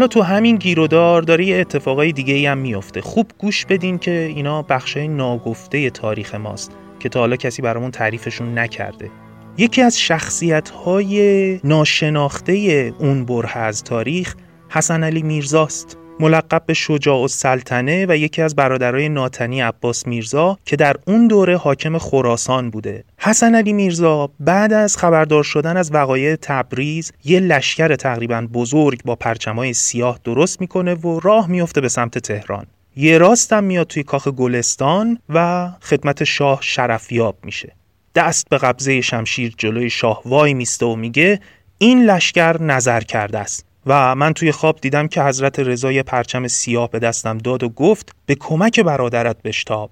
حالا 0.00 0.08
تو 0.08 0.22
همین 0.22 0.56
گیرودار 0.56 1.22
داره 1.22 1.44
یه 1.44 1.56
اتفاقای 1.56 2.12
دیگه 2.12 2.34
ای 2.34 2.46
هم 2.46 2.58
میفته 2.58 3.00
خوب 3.00 3.30
گوش 3.38 3.66
بدین 3.66 3.98
که 3.98 4.10
اینا 4.10 4.62
بخشای 4.62 5.08
ناگفته 5.08 5.90
تاریخ 5.90 6.34
ماست 6.34 6.72
که 7.00 7.08
تا 7.08 7.20
حالا 7.20 7.36
کسی 7.36 7.62
برامون 7.62 7.90
تعریفشون 7.90 8.58
نکرده. 8.58 9.10
یکی 9.58 9.82
از 9.82 10.00
شخصیت 10.00 10.70
های 10.70 11.60
ناشناخته 11.64 12.52
اون 12.98 13.24
بره 13.24 13.58
از 13.58 13.84
تاریخ 13.84 14.34
حسن 14.68 15.04
علی 15.04 15.22
میرزاست. 15.22 15.98
ملقب 16.20 16.62
به 16.66 16.74
شجاع 16.74 17.20
السلطنه 17.20 18.06
و 18.08 18.16
یکی 18.16 18.42
از 18.42 18.56
برادرای 18.56 19.08
ناتنی 19.08 19.60
عباس 19.60 20.06
میرزا 20.06 20.58
که 20.64 20.76
در 20.76 20.96
اون 21.06 21.26
دوره 21.26 21.56
حاکم 21.56 21.98
خراسان 21.98 22.70
بوده. 22.70 23.04
حسن 23.18 23.54
علی 23.54 23.72
میرزا 23.72 24.30
بعد 24.40 24.72
از 24.72 24.96
خبردار 24.96 25.42
شدن 25.42 25.76
از 25.76 25.94
وقایع 25.94 26.36
تبریز 26.36 27.12
یه 27.24 27.40
لشکر 27.40 27.96
تقریبا 27.96 28.48
بزرگ 28.52 29.02
با 29.04 29.16
پرچمای 29.16 29.72
سیاه 29.72 30.20
درست 30.24 30.60
می‌کنه 30.60 30.94
و 30.94 31.20
راه 31.20 31.50
میفته 31.50 31.80
به 31.80 31.88
سمت 31.88 32.18
تهران. 32.18 32.66
یه 32.96 33.18
راستم 33.18 33.64
میاد 33.64 33.86
توی 33.86 34.02
کاخ 34.02 34.28
گلستان 34.28 35.18
و 35.28 35.68
خدمت 35.80 36.24
شاه 36.24 36.58
شرفیاب 36.62 37.36
میشه. 37.42 37.72
دست 38.14 38.48
به 38.48 38.58
قبضه 38.58 39.00
شمشیر 39.00 39.54
جلوی 39.58 39.90
شاه 39.90 40.22
وای 40.24 40.54
میسته 40.54 40.86
و 40.86 40.96
میگه 40.96 41.40
این 41.78 42.04
لشکر 42.04 42.62
نظر 42.62 43.00
کرده 43.00 43.38
است. 43.38 43.69
و 43.86 44.14
من 44.14 44.32
توی 44.32 44.52
خواب 44.52 44.80
دیدم 44.80 45.08
که 45.08 45.22
حضرت 45.22 45.58
رضا 45.58 46.02
پرچم 46.06 46.48
سیاه 46.48 46.90
به 46.90 46.98
دستم 46.98 47.38
داد 47.38 47.62
و 47.62 47.68
گفت 47.68 48.14
به 48.26 48.34
کمک 48.34 48.80
برادرت 48.80 49.42
بشتاب 49.42 49.90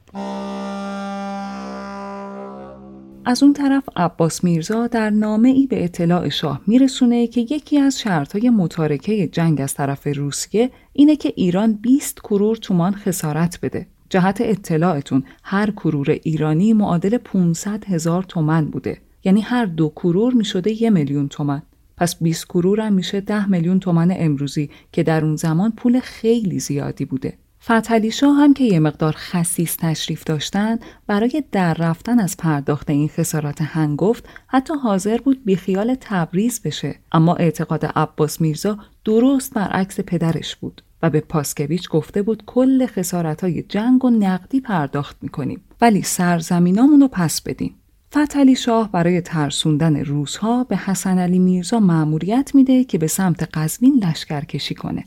از 3.29 3.43
اون 3.43 3.53
طرف 3.53 3.83
عباس 3.97 4.45
میرزا 4.45 4.87
در 4.87 5.11
نامه 5.11 5.49
ای 5.49 5.67
به 5.67 5.85
اطلاع 5.85 6.29
شاه 6.29 6.61
میرسونه 6.67 7.27
که 7.27 7.41
یکی 7.41 7.79
از 7.79 8.01
شرطهای 8.01 8.51
متارکه 8.51 9.27
جنگ 9.27 9.61
از 9.61 9.75
طرف 9.75 10.07
روسیه 10.07 10.71
اینه 10.93 11.17
که 11.17 11.33
ایران 11.37 11.73
20 11.73 12.21
کرور 12.21 12.57
تومان 12.57 12.95
خسارت 12.95 13.59
بده. 13.63 13.87
جهت 14.11 14.39
اطلاعتون 14.41 15.25
هر 15.43 15.71
کرور 15.71 16.11
ایرانی 16.11 16.73
معادل 16.73 17.19
500 17.19 17.85
هزار 17.85 18.23
تومن 18.23 18.65
بوده. 18.65 18.99
یعنی 19.25 19.41
هر 19.41 19.65
دو 19.65 19.89
کرور 19.89 20.33
می 20.35 20.45
شده 20.45 20.83
یه 20.83 20.91
میلیون 20.91 21.29
تومن. 21.29 21.63
پس 21.99 22.23
20 22.23 22.45
کرور 22.45 22.81
هم 22.81 22.93
میشه 22.93 23.21
10 23.21 23.49
میلیون 23.49 23.81
تومن 23.81 24.15
امروزی 24.17 24.71
که 24.93 25.03
در 25.03 25.25
اون 25.25 25.37
زمان 25.37 25.73
پول 25.73 26.01
خیلی 26.01 26.61
زیادی 26.61 27.05
بوده. 27.05 27.39
فتحعلی 27.63 28.11
شاه 28.11 28.37
هم 28.37 28.55
که 28.55 28.65
یه 28.65 28.79
مقدار 28.79 29.15
خصیص 29.17 29.77
تشریف 29.77 30.25
داشتن 30.25 30.79
برای 31.07 31.45
در 31.53 31.75
رفتن 31.75 32.21
از 32.21 32.37
پرداخت 32.37 32.91
این 32.91 33.09
خسارات 33.09 33.63
هنگفت 33.63 34.29
حتی 34.47 34.75
حاضر 34.75 35.19
بود 35.19 35.45
بیخیال 35.45 35.97
تبریز 36.01 36.61
بشه. 36.63 36.95
اما 37.13 37.35
اعتقاد 37.35 37.87
عباس 37.87 38.41
میرزا 38.41 38.79
درست 39.05 39.55
برعکس 39.55 40.01
پدرش 40.01 40.57
بود 40.57 40.83
و 41.03 41.11
به 41.11 41.21
پاسکویچ 41.21 41.89
گفته 41.89 42.23
بود 42.23 42.43
کل 42.47 42.87
خسارت 42.87 43.45
های 43.45 43.63
جنگ 43.63 44.05
و 44.05 44.11
نقدی 44.11 44.61
پرداخت 44.61 45.17
می‌کنیم. 45.23 45.61
ولی 45.81 46.03
سرزمینامون 46.03 47.01
رو 47.01 47.09
پس 47.09 47.41
بدیم 47.41 47.75
فتحعلی 48.11 48.57
شاه 48.57 48.93
برای 48.93 49.21
ترسوندن 49.21 50.05
روزها 50.05 50.65
به 50.65 50.77
حسن 50.77 51.19
علی 51.19 51.39
میرزا 51.39 51.81
مأموریت 51.81 52.51
میده 52.55 52.85
که 52.85 52.99
به 52.99 53.07
سمت 53.07 53.49
قزوین 53.57 54.05
لشکر 54.05 54.45
کشی 54.45 54.75
کنه. 54.75 55.05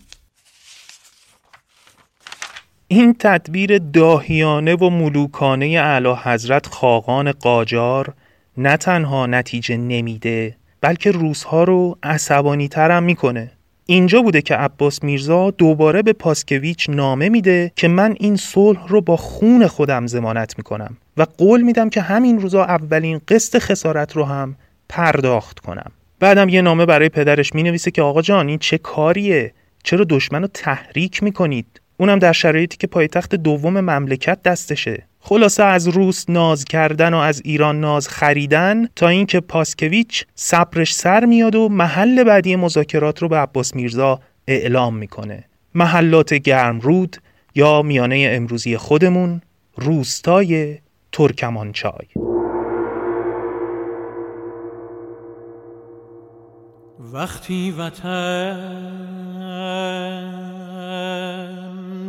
این 2.88 3.16
تدبیر 3.20 3.78
داهیانه 3.78 4.76
و 4.76 4.90
ملوکانه 4.90 5.66
اعلی 5.66 6.14
حضرت 6.24 6.68
خاقان 6.68 7.32
قاجار 7.32 8.14
نه 8.58 8.78
تنها 8.78 9.26
نتیجه 9.26 9.78
نمیده 9.78 10.56
بلکه 10.82 11.12
روزها 11.12 11.64
رو 11.64 11.98
عصبانی 12.04 12.68
ترم 12.68 13.04
می‌کنه. 13.04 13.52
اینجا 13.92 14.22
بوده 14.22 14.42
که 14.42 14.56
عباس 14.56 15.04
میرزا 15.04 15.52
دوباره 15.52 16.02
به 16.02 16.14
پاسکویچ 16.14 16.90
نامه 16.90 17.30
میده 17.30 17.72
که 17.76 17.88
من 17.88 18.16
این 18.20 18.36
صلح 18.36 18.88
رو 18.88 19.02
با 19.02 19.18
خون 19.18 19.68
خودم 19.68 20.08
زمانت 20.08 20.58
می‌کنم 20.58 20.98
و 21.18 21.26
قول 21.38 21.62
میدم 21.62 21.90
که 21.90 22.02
همین 22.02 22.40
روزا 22.40 22.64
اولین 22.64 23.22
قسط 23.28 23.60
خسارت 23.60 24.16
رو 24.16 24.26
هم 24.26 24.56
پرداخت 24.90 25.60
کنم. 25.60 25.92
بعدم 26.20 26.50
یه 26.50 26.62
نامه 26.62 26.86
برای 26.86 27.10
پدرش 27.10 27.56
می‌نویسه 27.56 27.92
که 27.92 28.02
آقا 28.02 28.22
جان 28.22 28.48
این 28.48 28.60
چه 28.60 28.78
کاریه؟ 28.78 29.54
چرا 29.84 30.06
دشمن 30.10 30.42
رو 30.42 30.48
تحریک 30.54 31.24
می‌کنید؟ 31.24 31.82
اونم 31.98 32.20
در 32.20 32.34
شرایطی 32.34 32.78
که 32.78 32.88
پایتخت 32.88 33.36
دوم 33.36 33.80
مملکت 33.80 34.44
دستشه. 34.44 35.08
خلاصه 35.24 35.64
از 35.64 35.88
روس 35.88 36.30
ناز 36.30 36.66
کردن 36.66 37.14
و 37.14 37.18
از 37.18 37.42
ایران 37.46 37.80
ناز 37.80 38.08
خریدن 38.08 38.88
تا 38.96 39.08
اینکه 39.08 39.40
پاسکویچ 39.40 40.26
صبرش 40.36 40.94
سر 40.94 41.26
میاد 41.26 41.56
و 41.56 41.70
محل 41.70 42.24
بعدی 42.24 42.56
مذاکرات 42.56 43.22
رو 43.22 43.28
به 43.28 43.38
عباس 43.38 43.76
میرزا 43.76 44.20
اعلام 44.48 44.96
می‌کنه. 44.96 45.44
محلات 45.76 46.34
گرمرود 46.34 47.18
یا 47.56 47.82
میانه 47.82 48.32
امروزی 48.32 48.78
خودمون 48.78 49.42
روستای 49.76 50.78
ترکمانچای. 51.12 52.08
وقتی 57.14 57.72
وطن 57.72 58.58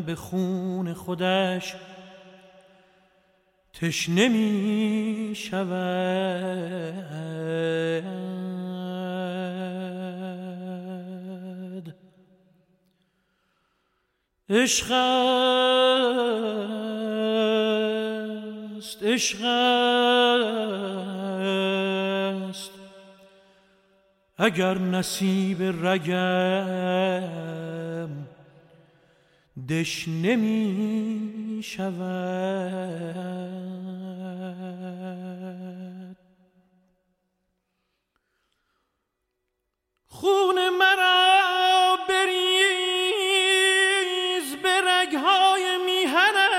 به 0.07 0.15
خون 0.15 0.95
خودش 0.95 1.75
تشنه 3.83 4.29
می 4.29 5.33
شود 5.37 5.73
عشق 14.51 14.93
است 14.93 15.23
عشق 19.03 19.45
است. 22.51 22.71
اگر 24.39 24.79
نصیب 24.79 25.63
رگم 25.87 26.13
دش 29.69 30.09
نمی 30.09 31.52
شود. 31.63 33.33
خون 40.09 40.69
مرا 40.69 41.99
بریز 42.09 43.37
به 44.63 44.81
رگهای 44.87 45.79
میهنم. 45.87 46.53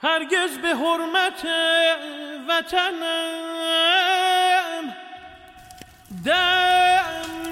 هرگز 0.00 0.58
به 0.58 0.68
حرمت 0.68 1.46
وطنم 2.48 3.34
دم 6.24 7.04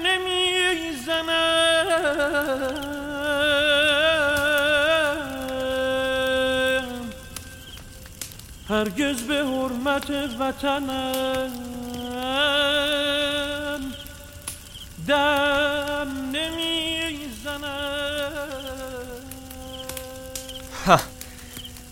نمی‌زنم. 0.03 1.62
هرگز 8.69 9.21
به 9.21 9.35
حرمت 9.35 10.09
وطنم 10.39 11.51
دم 15.07 16.07
نمی‌زنم. 16.31 17.83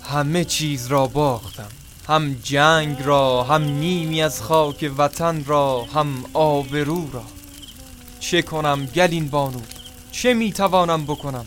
همه 0.03 0.45
چیز 0.45 0.87
را 0.87 1.07
باختم. 1.07 1.69
هم 2.07 2.33
جنگ 2.43 2.97
را 3.03 3.43
هم 3.43 3.63
نیمی 3.63 4.21
از 4.21 4.41
خاک 4.41 4.91
وطن 4.97 5.43
را 5.45 5.83
هم 5.95 6.25
آبرو 6.33 7.11
را. 7.11 7.23
چه 8.19 8.41
کنم 8.41 8.85
گلین 8.85 9.29
بانو؟ 9.29 9.59
چه 10.11 10.33
می‌توانم 10.33 11.03
بکنم؟ 11.03 11.45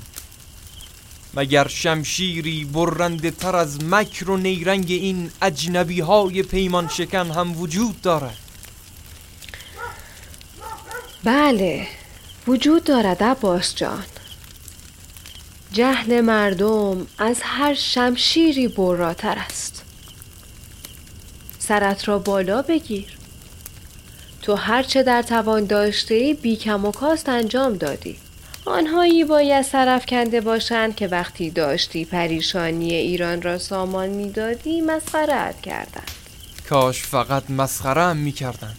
مگر 1.35 1.69
شمشیری 1.69 2.65
برنده 2.65 3.31
تر 3.31 3.57
از 3.57 3.85
مکر 3.85 4.31
و 4.31 4.37
نیرنگ 4.37 4.87
این 4.89 5.31
اجنبی 5.43 6.01
های 6.01 6.43
پیمان 6.43 6.89
شکن 6.89 7.31
هم 7.31 7.61
وجود 7.61 8.01
دارد؟ 8.01 8.37
بله 11.25 11.87
وجود 12.47 12.85
دارد 12.85 13.23
عباس 13.23 13.75
جان. 13.75 14.05
جهل 15.73 16.21
مردم 16.21 17.07
از 17.19 17.41
هر 17.43 17.75
شمشیری 17.75 18.69
براتر 18.69 19.39
است. 19.39 19.83
سرت 21.59 22.09
را 22.09 22.19
بالا 22.19 22.63
بگیر. 22.63 23.19
تو 24.43 24.55
هرچه 24.55 25.03
در 25.03 25.23
توان 25.23 25.65
داشته 25.65 26.37
بی 26.43 26.57
کم 26.57 26.85
و 26.85 26.93
کاست 26.93 27.29
انجام 27.29 27.77
دادی. 27.77 28.17
آنهایی 28.67 29.25
باید 29.25 29.63
سرفکنده 29.63 30.41
باشند 30.41 30.97
که 30.97 31.09
وقتی 31.09 31.51
داشتی 31.51 32.05
پریشانی 32.05 32.95
ایران 32.95 33.43
را 33.43 33.59
سامان 33.59 34.09
می‌دادی 34.09 34.81
مسخرت 34.81 35.63
کردند. 35.63 36.11
کاش 36.69 37.03
فقط 37.03 37.51
مسخره 37.51 38.13
می 38.13 38.33
کردند 38.33 38.77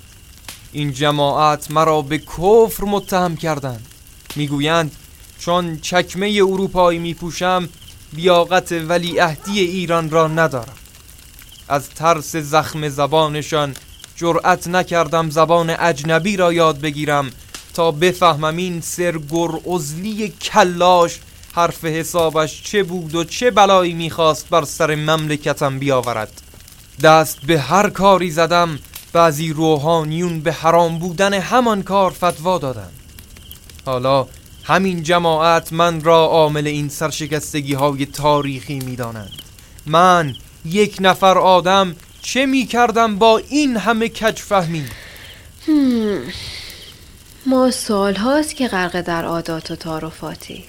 این 0.71 0.91
جماعت 0.91 1.71
مرا 1.71 2.01
به 2.01 2.17
کفر 2.17 2.83
متهم 2.83 3.35
کردند. 3.35 3.85
می‌گویند 4.35 4.91
چون 5.39 5.79
چکمه 5.79 6.27
اروپایی 6.27 6.99
می 6.99 7.13
پوشم 7.13 7.69
لیاقت 8.13 8.71
ولیعهدی 8.71 9.59
ایران 9.59 10.09
را 10.09 10.27
ندارم. 10.27 10.77
از 11.67 11.89
ترس 11.89 12.35
زخم 12.35 12.89
زبانشان 12.89 13.75
جرأت 14.15 14.67
نکردم 14.67 15.29
زبان 15.29 15.69
اجنبی 15.69 16.37
را 16.37 16.53
یاد 16.53 16.81
بگیرم. 16.81 17.31
تا 17.75 17.91
بفهمم 17.91 18.57
این 18.57 18.81
سرگر 18.81 19.49
ازلی 19.73 20.33
کلاش 20.41 21.19
حرف 21.53 21.85
حسابش 21.85 22.63
چه 22.63 22.83
بود 22.83 23.15
و 23.15 23.23
چه 23.23 23.51
بلایی 23.51 23.93
می‌خواست 23.93 24.49
بر 24.49 24.65
سر 24.65 24.95
مملکتم 24.95 25.79
بیاورد. 25.79 26.41
دست 27.03 27.39
به 27.41 27.59
هر 27.59 27.89
کاری 27.89 28.31
زدم 28.31 28.79
بعضی 29.13 29.53
روحانیون 29.53 30.39
به 30.39 30.51
حرام 30.51 30.99
بودن 30.99 31.33
همان 31.33 31.83
کار 31.83 32.11
فتوا 32.11 32.57
دادن. 32.57 32.89
حالا 33.85 34.27
همین 34.63 35.03
جماعت 35.03 35.73
من 35.73 36.03
را 36.03 36.25
عامل 36.25 36.67
این 36.67 36.89
سرشکستگی 36.89 37.73
های 37.73 38.05
تاریخی 38.05 38.79
می‌دانند. 38.79 39.31
من 39.85 40.33
یک 40.65 40.97
نفر 40.99 41.37
آدم 41.37 41.95
چه 42.21 42.45
می 42.45 42.65
کردم 42.65 43.15
با 43.15 43.37
این 43.37 43.77
همه 43.77 44.09
کج 44.09 44.39
فهمی؟ 44.39 44.85
ما 47.47 47.71
سال 47.71 48.15
هاست 48.15 48.55
که 48.55 48.67
غرق 48.67 49.01
در 49.01 49.25
عادات 49.25 49.71
و 49.71 49.75
تعارفاتی. 49.75 50.65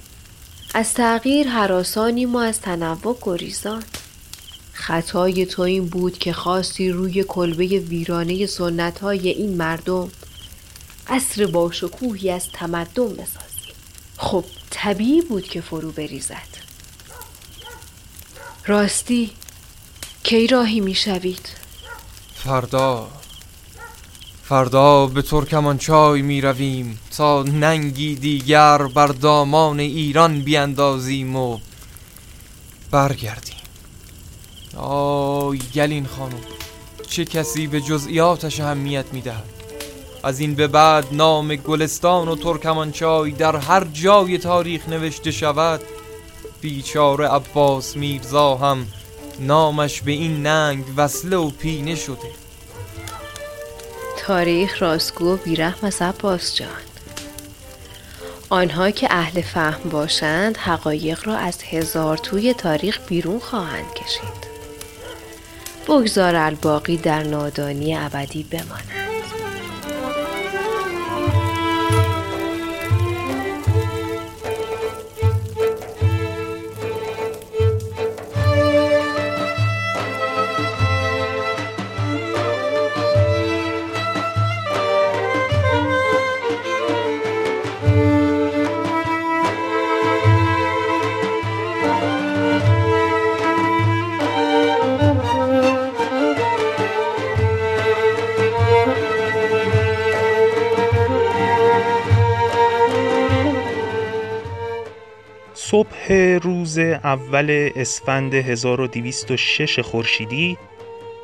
از 0.73 0.93
تغییر 0.93 1.47
حراسانیم 1.47 2.35
و 2.35 2.37
از 2.37 2.61
تنوع 2.61 3.17
گریزان. 3.21 3.83
خطای 4.73 5.45
تو 5.45 5.61
این 5.61 5.85
بود 5.85 6.17
که 6.17 6.33
خواستی 6.33 6.89
روی 6.89 7.23
کلبه 7.23 7.65
ویرانه 7.65 8.45
سنت 8.45 8.99
های 8.99 9.29
این 9.29 9.57
مردم 9.57 10.11
عصر 11.07 11.45
باشکوهی 11.45 12.29
از 12.31 12.49
تمدن 12.53 13.13
بسازی. 13.13 13.73
خب 14.17 14.45
طبیعی 14.69 15.21
بود 15.21 15.43
که 15.43 15.61
فرو 15.61 15.91
بریزد. 15.91 16.57
راستی 18.65 19.31
کی 20.23 20.47
راهی 20.47 20.79
می‌شوید؟ 20.79 21.49
فردا. 22.35 23.07
فردا 24.49 25.07
به 25.07 25.21
ترکمانچای 25.21 26.21
می 26.21 26.41
رویم 26.41 26.99
تا 27.17 27.43
ننگی 27.43 28.15
دیگر 28.15 28.77
بر 28.77 29.07
دامان 29.07 29.79
ایران 29.79 30.41
بیاندازیم 30.41 31.35
و 31.35 31.59
برگردیم. 32.91 33.57
آی 34.77 35.57
گلین 35.75 36.05
خانم 36.05 36.39
چه 37.07 37.25
کسی 37.25 37.67
به 37.67 37.81
جزئیاتش 37.81 38.59
اهمیت 38.59 39.05
می 39.13 39.21
دهد 39.21 39.43
از 40.23 40.39
این 40.39 40.55
به 40.55 40.67
بعد 40.67 41.05
نام 41.11 41.55
گلستان 41.55 42.27
و 42.27 42.35
ترکمانچای 42.35 43.31
در 43.31 43.55
هر 43.55 43.83
جای 43.93 44.37
تاریخ 44.37 44.89
نوشته 44.89 45.31
شود. 45.31 45.81
بیچاره 46.61 47.27
عباس 47.27 47.97
میرزا 47.97 48.55
هم 48.55 48.87
نامش 49.39 50.01
به 50.01 50.11
این 50.11 50.45
ننگ 50.45 50.83
وصله 50.97 51.37
و 51.37 51.49
پینه 51.49 51.95
شده. 51.95 52.46
تاریخ 54.27 54.81
راستگو 54.81 55.33
و 55.33 55.37
بیرحم 55.37 55.87
از 55.87 56.01
عباس 56.01 56.55
جان. 56.55 56.67
آنها 58.49 58.91
که 58.91 59.07
اهل 59.11 59.41
فهم 59.41 59.89
باشند 59.89 60.57
حقایق 60.57 61.27
را 61.27 61.37
از 61.37 61.57
هزار 61.63 62.17
توی 62.17 62.53
تاریخ 62.53 62.99
بیرون 63.07 63.39
خواهند 63.39 63.93
کشید. 63.93 64.47
بگذار 65.87 66.35
الباقی 66.35 66.97
در 66.97 67.23
نادانی 67.23 67.97
ابدی 67.97 68.43
بماند 68.43 69.06
صبح 105.77 106.11
روز 106.43 106.77
اول 106.79 107.69
اسفند 107.75 108.33
1206 108.33 109.79
خورشیدی 109.79 110.57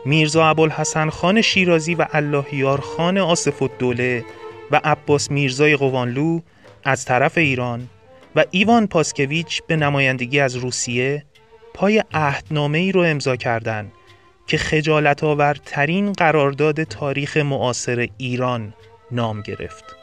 میرزا 0.05 0.45
ابوالحسن 0.45 1.09
خان 1.09 1.41
شیرازی 1.41 1.95
و 1.95 2.07
اللهیار 2.11 2.81
خان 2.81 3.17
آصف 3.17 3.61
الدوله 3.61 4.25
و 4.71 4.81
عباس 4.83 5.31
میرزای 5.31 5.75
قوانلو 5.75 6.39
از 6.83 7.05
طرف 7.05 7.37
ایران 7.37 7.89
و 8.35 8.45
ایوان 8.51 8.87
پاسکویچ 8.87 9.61
به 9.67 9.75
نمایندگی 9.75 10.39
از 10.39 10.55
روسیه 10.55 11.25
پای 11.73 12.03
عهدنامه 12.13 12.77
ای 12.77 12.91
رو 12.91 13.01
امضا 13.01 13.35
کردند 13.35 13.91
که 14.47 14.57
خجالت 14.57 15.23
آورترین 15.23 16.11
قرارداد 16.11 16.83
تاریخ 16.83 17.37
معاصر 17.37 18.07
ایران 18.17 18.73
نام 19.11 19.41
گرفت. 19.41 20.02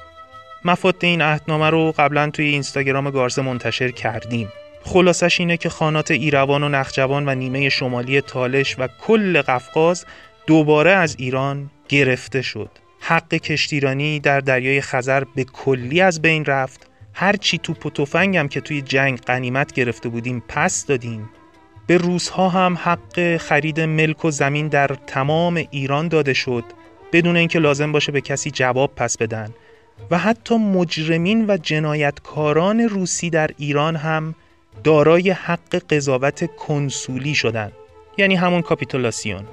مفاد 0.64 0.96
این 1.00 1.22
عهدنامه 1.22 1.70
رو 1.70 1.92
قبلا 1.98 2.30
توی 2.30 2.44
اینستاگرام 2.44 3.10
گارزه 3.10 3.42
منتشر 3.42 3.90
کردیم. 3.90 4.48
خلاصش 4.84 5.40
اینه 5.40 5.56
که 5.56 5.68
خانات 5.68 6.10
ایروان 6.10 6.62
و 6.62 6.68
نخجوان 6.68 7.28
و 7.28 7.34
نیمه 7.34 7.68
شمالی 7.68 8.20
تالش 8.20 8.76
و 8.78 8.88
کل 9.00 9.42
قفقاز 9.42 10.04
دوباره 10.46 10.90
از 10.90 11.16
ایران 11.18 11.70
گرفته 11.88 12.42
شد. 12.42 12.70
حق 13.00 13.34
کشتیرانی 13.34 14.20
در 14.20 14.40
دریای 14.40 14.80
خزر 14.80 15.24
به 15.34 15.44
کلی 15.44 16.00
از 16.00 16.22
بین 16.22 16.44
رفت. 16.44 16.90
هر 17.14 17.36
چی 17.36 17.58
توپ 17.58 17.86
و 17.86 17.90
تفنگم 17.90 18.48
که 18.48 18.60
توی 18.60 18.82
جنگ 18.82 19.20
قنیمت 19.20 19.72
گرفته 19.72 20.08
بودیم 20.08 20.42
پس 20.48 20.86
دادیم. 20.86 21.30
به 21.86 21.96
روزها 21.96 22.48
هم 22.48 22.78
حق 22.82 23.36
خرید 23.36 23.80
ملک 23.80 24.24
و 24.24 24.30
زمین 24.30 24.68
در 24.68 24.88
تمام 25.06 25.64
ایران 25.70 26.08
داده 26.08 26.32
شد. 26.32 26.64
بدون 27.12 27.36
اینکه 27.36 27.58
لازم 27.58 27.92
باشه 27.92 28.12
به 28.12 28.20
کسی 28.20 28.50
جواب 28.50 28.94
پس 28.94 29.18
بدن. 29.18 29.54
و 30.10 30.18
حتی 30.18 30.56
مجرمین 30.56 31.44
و 31.48 31.56
جنایتکاران 31.56 32.80
روسی 32.80 33.30
در 33.30 33.50
ایران 33.58 33.96
هم 33.96 34.34
دارای 34.84 35.30
حق 35.30 35.78
قضاوت 35.90 36.56
کنسولی 36.56 37.34
شدن 37.34 37.72
یعنی 38.18 38.34
همون 38.34 38.62
کاپیتولاسیون. 38.62 39.44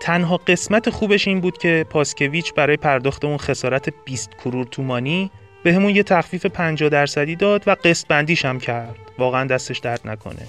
تنها 0.00 0.36
قسمت 0.36 0.90
خوبش 0.90 1.28
این 1.28 1.40
بود 1.40 1.58
که 1.58 1.86
پاسکویچ 1.90 2.54
برای 2.54 2.76
پرداخت 2.76 3.24
اون 3.24 3.36
خسارت 3.36 3.88
20 4.04 4.30
کرور 4.44 4.66
تومانی 4.66 5.30
به 5.62 5.74
همون 5.74 5.90
یه 5.96 6.02
تخفیف 6.02 6.46
50 6.46 6.88
درصدی 6.88 7.36
داد 7.36 7.62
و 7.66 7.76
قسط 7.84 8.06
بندیش 8.06 8.44
هم 8.44 8.60
کرد. 8.60 8.96
واقعا 9.18 9.44
دستش 9.44 9.78
درد 9.78 10.00
نکنه. 10.04 10.48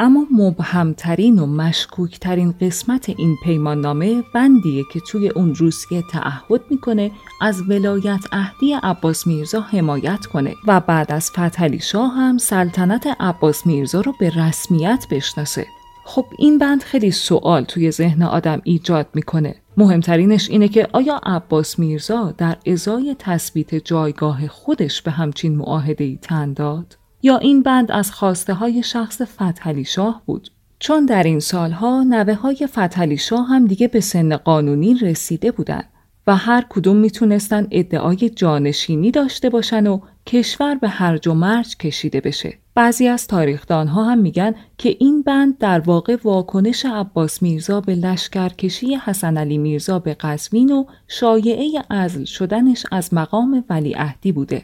اما 0.00 0.26
مبهمترین 0.30 1.38
و 1.38 1.46
مشکوکترین 1.46 2.54
قسمت 2.60 3.08
این 3.08 3.36
پیمان 3.44 3.80
نامه 3.80 4.22
بندیه 4.34 4.84
که 4.92 5.00
توی 5.00 5.28
اون 5.28 5.54
روسیه 5.54 6.02
تعهد 6.12 6.60
می‌کنه 6.70 7.10
از 7.40 7.70
ولایت 7.70 8.24
اهدی 8.32 8.72
عباس 8.72 9.26
میرزا 9.26 9.60
حمایت 9.60 10.26
کنه 10.26 10.54
و 10.66 10.80
بعد 10.80 11.12
از 11.12 11.30
فتحعلی 11.30 11.78
شاه 11.78 12.12
هم 12.14 12.38
سلطنت 12.38 13.06
عباس 13.20 13.66
میرزا 13.66 14.00
رو 14.00 14.14
به 14.20 14.30
رسمیت 14.30 15.06
بشناسه 15.10 15.66
خب 16.04 16.26
این 16.38 16.58
بند 16.58 16.82
خیلی 16.82 17.10
سوال 17.10 17.64
توی 17.64 17.90
ذهن 17.90 18.22
آدم 18.22 18.60
ایجاد 18.64 19.06
می‌کنه 19.14 19.54
مهمترینش 19.76 20.50
اینه 20.50 20.68
که 20.68 20.88
آیا 20.92 21.20
عباس 21.22 21.78
میرزا 21.78 22.34
در 22.38 22.56
ازای 22.66 23.16
تثبیت 23.18 23.74
جایگاه 23.74 24.48
خودش 24.48 25.02
به 25.02 25.10
همچین 25.10 25.56
معاهده 25.56 26.04
ای 26.04 26.18
داد؟ 26.54 26.96
یا 27.26 27.38
این 27.38 27.62
بند 27.62 27.92
از 27.92 28.12
خواسته 28.12 28.54
های 28.54 28.82
شخص 28.82 29.22
فتحعلی 29.22 29.84
شاه 29.84 30.22
بود؟ 30.26 30.50
چون 30.78 31.06
در 31.06 31.22
این 31.22 31.40
سالها 31.40 32.02
نوه 32.02 32.34
های 32.34 32.66
فتحعلی 32.66 33.16
شاه 33.16 33.46
هم 33.46 33.66
دیگه 33.66 33.88
به 33.88 34.00
سن 34.00 34.36
قانونی 34.36 34.94
رسیده 34.94 35.50
بودن 35.50 35.82
و 36.26 36.36
هر 36.36 36.64
کدوم 36.68 36.96
می‌تونستن 36.96 37.66
ادعای 37.70 38.30
جانشینی 38.30 39.10
داشته 39.10 39.50
باشن 39.50 39.86
و 39.86 40.00
کشور 40.26 40.74
به 40.74 40.88
هرج 40.88 41.28
و 41.28 41.34
مرج 41.34 41.76
کشیده 41.76 42.20
بشه. 42.20 42.58
بعضی 42.74 43.08
از 43.08 43.26
تاریخدانها 43.26 44.04
هم 44.04 44.18
میگن 44.18 44.54
که 44.78 44.96
این 44.98 45.22
بند 45.22 45.58
در 45.58 45.80
واقع 45.80 46.16
واکنش 46.24 46.86
عباس 46.86 47.42
میرزا 47.42 47.80
به 47.80 47.94
لشکرکشی 47.94 48.94
حسن 48.94 49.36
علی 49.36 49.58
میرزا 49.58 49.98
به 49.98 50.14
قزوین 50.14 50.72
و 50.72 50.84
شایعه 51.08 51.82
ازل 51.90 52.24
شدنش 52.24 52.86
از 52.92 53.14
مقام 53.14 53.64
ولیعهدی 53.70 54.32
بوده. 54.32 54.62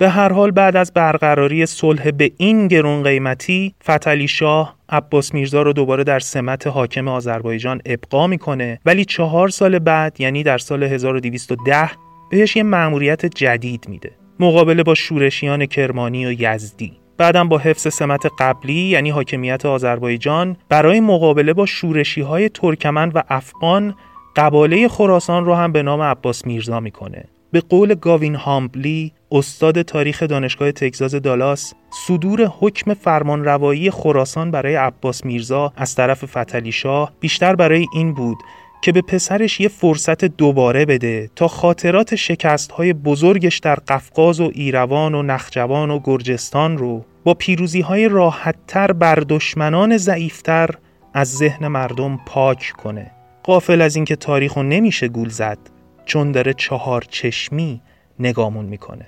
به 0.00 0.08
هر 0.08 0.32
حال 0.32 0.50
بعد 0.50 0.76
از 0.76 0.92
برقراری 0.92 1.66
صلح 1.66 2.10
به 2.10 2.32
این 2.36 2.68
گرون 2.68 3.02
قیمتی 3.02 3.74
فتلی 3.84 4.28
شاه 4.28 4.76
عباس 4.88 5.34
میرزا 5.34 5.62
رو 5.62 5.72
دوباره 5.72 6.04
در 6.04 6.18
سمت 6.18 6.66
حاکم 6.66 7.08
آذربایجان 7.08 7.80
ابقا 7.86 8.26
می‌کنه. 8.26 8.80
ولی 8.86 9.04
چهار 9.04 9.48
سال 9.48 9.78
بعد 9.78 10.20
یعنی 10.20 10.42
در 10.42 10.58
سال 10.58 10.82
1210 10.82 11.90
بهش 12.30 12.56
یه 12.56 12.62
مأموریت 12.62 13.26
جدید 13.26 13.86
میده. 13.88 14.10
مقابله 14.38 14.82
با 14.82 14.94
شورشیان 14.94 15.66
کرمانی 15.66 16.26
و 16.26 16.32
یزدی. 16.32 16.92
بعدم 17.18 17.48
با 17.48 17.58
حفظ 17.58 17.94
سمت 17.94 18.26
قبلی 18.38 18.82
یعنی 18.82 19.10
حاکمیت 19.10 19.66
آذربایجان 19.66 20.56
برای 20.68 21.00
مقابله 21.00 21.52
با 21.52 21.66
شورشی 21.66 22.20
های 22.20 22.48
ترکمن 22.48 23.08
و 23.14 23.22
افغان 23.28 23.94
قباله 24.36 24.88
خراسان 24.88 25.44
رو 25.44 25.54
هم 25.54 25.72
به 25.72 25.82
نام 25.82 26.00
عباس 26.00 26.46
میرزا 26.46 26.80
می‌کنه. 26.80 27.24
به 27.52 27.60
قول 27.60 27.94
گاوین 27.94 28.34
هامبلی 28.34 29.12
استاد 29.32 29.82
تاریخ 29.82 30.22
دانشگاه 30.22 30.72
تگزاس 30.72 31.14
دالاس 31.14 31.74
صدور 32.06 32.44
حکم 32.60 32.94
فرمانروایی 32.94 33.90
خراسان 33.90 34.50
برای 34.50 34.74
عباس 34.74 35.24
میرزا 35.24 35.72
از 35.76 35.94
طرف 35.94 36.24
فتلی 36.24 36.72
شاه 36.72 37.12
بیشتر 37.20 37.56
برای 37.56 37.86
این 37.94 38.14
بود 38.14 38.38
که 38.82 38.92
به 38.92 39.02
پسرش 39.02 39.60
یه 39.60 39.68
فرصت 39.68 40.24
دوباره 40.24 40.84
بده 40.84 41.30
تا 41.36 41.48
خاطرات 41.48 42.14
شکست 42.14 42.72
های 42.72 42.92
بزرگش 42.92 43.58
در 43.58 43.74
قفقاز 43.74 44.40
و 44.40 44.50
ایروان 44.54 45.14
و 45.14 45.22
نخجوان 45.22 45.90
و 45.90 46.00
گرجستان 46.04 46.78
رو 46.78 47.04
با 47.24 47.34
پیروزی 47.34 47.80
های 47.80 48.08
راحتتر 48.08 48.92
بر 48.92 49.14
دشمنان 49.14 49.96
ضعیفتر 49.96 50.70
از 51.14 51.36
ذهن 51.36 51.68
مردم 51.68 52.20
پاک 52.26 52.72
کنه. 52.82 53.10
قافل 53.42 53.80
از 53.80 53.96
اینکه 53.96 54.16
تاریخ 54.16 54.54
رو 54.54 54.62
نمیشه 54.62 55.08
گول 55.08 55.28
زد 55.28 55.58
چون 56.04 56.32
داره 56.32 56.54
چهار 56.54 57.04
چشمی 57.08 57.82
نگامون 58.18 58.64
می‌کنه. 58.64 59.06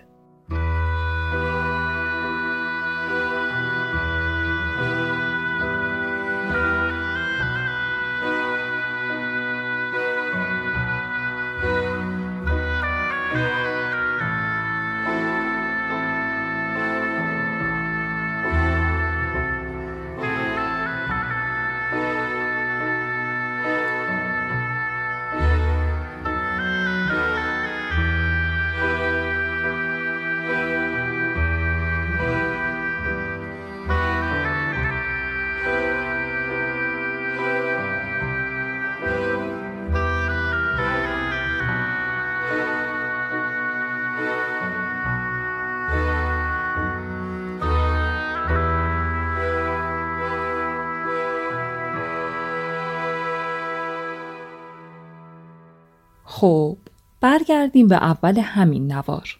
خب 56.42 56.76
برگردیم 57.20 57.88
به 57.88 57.96
اول 57.96 58.38
همین 58.38 58.92
نوار. 58.92 59.38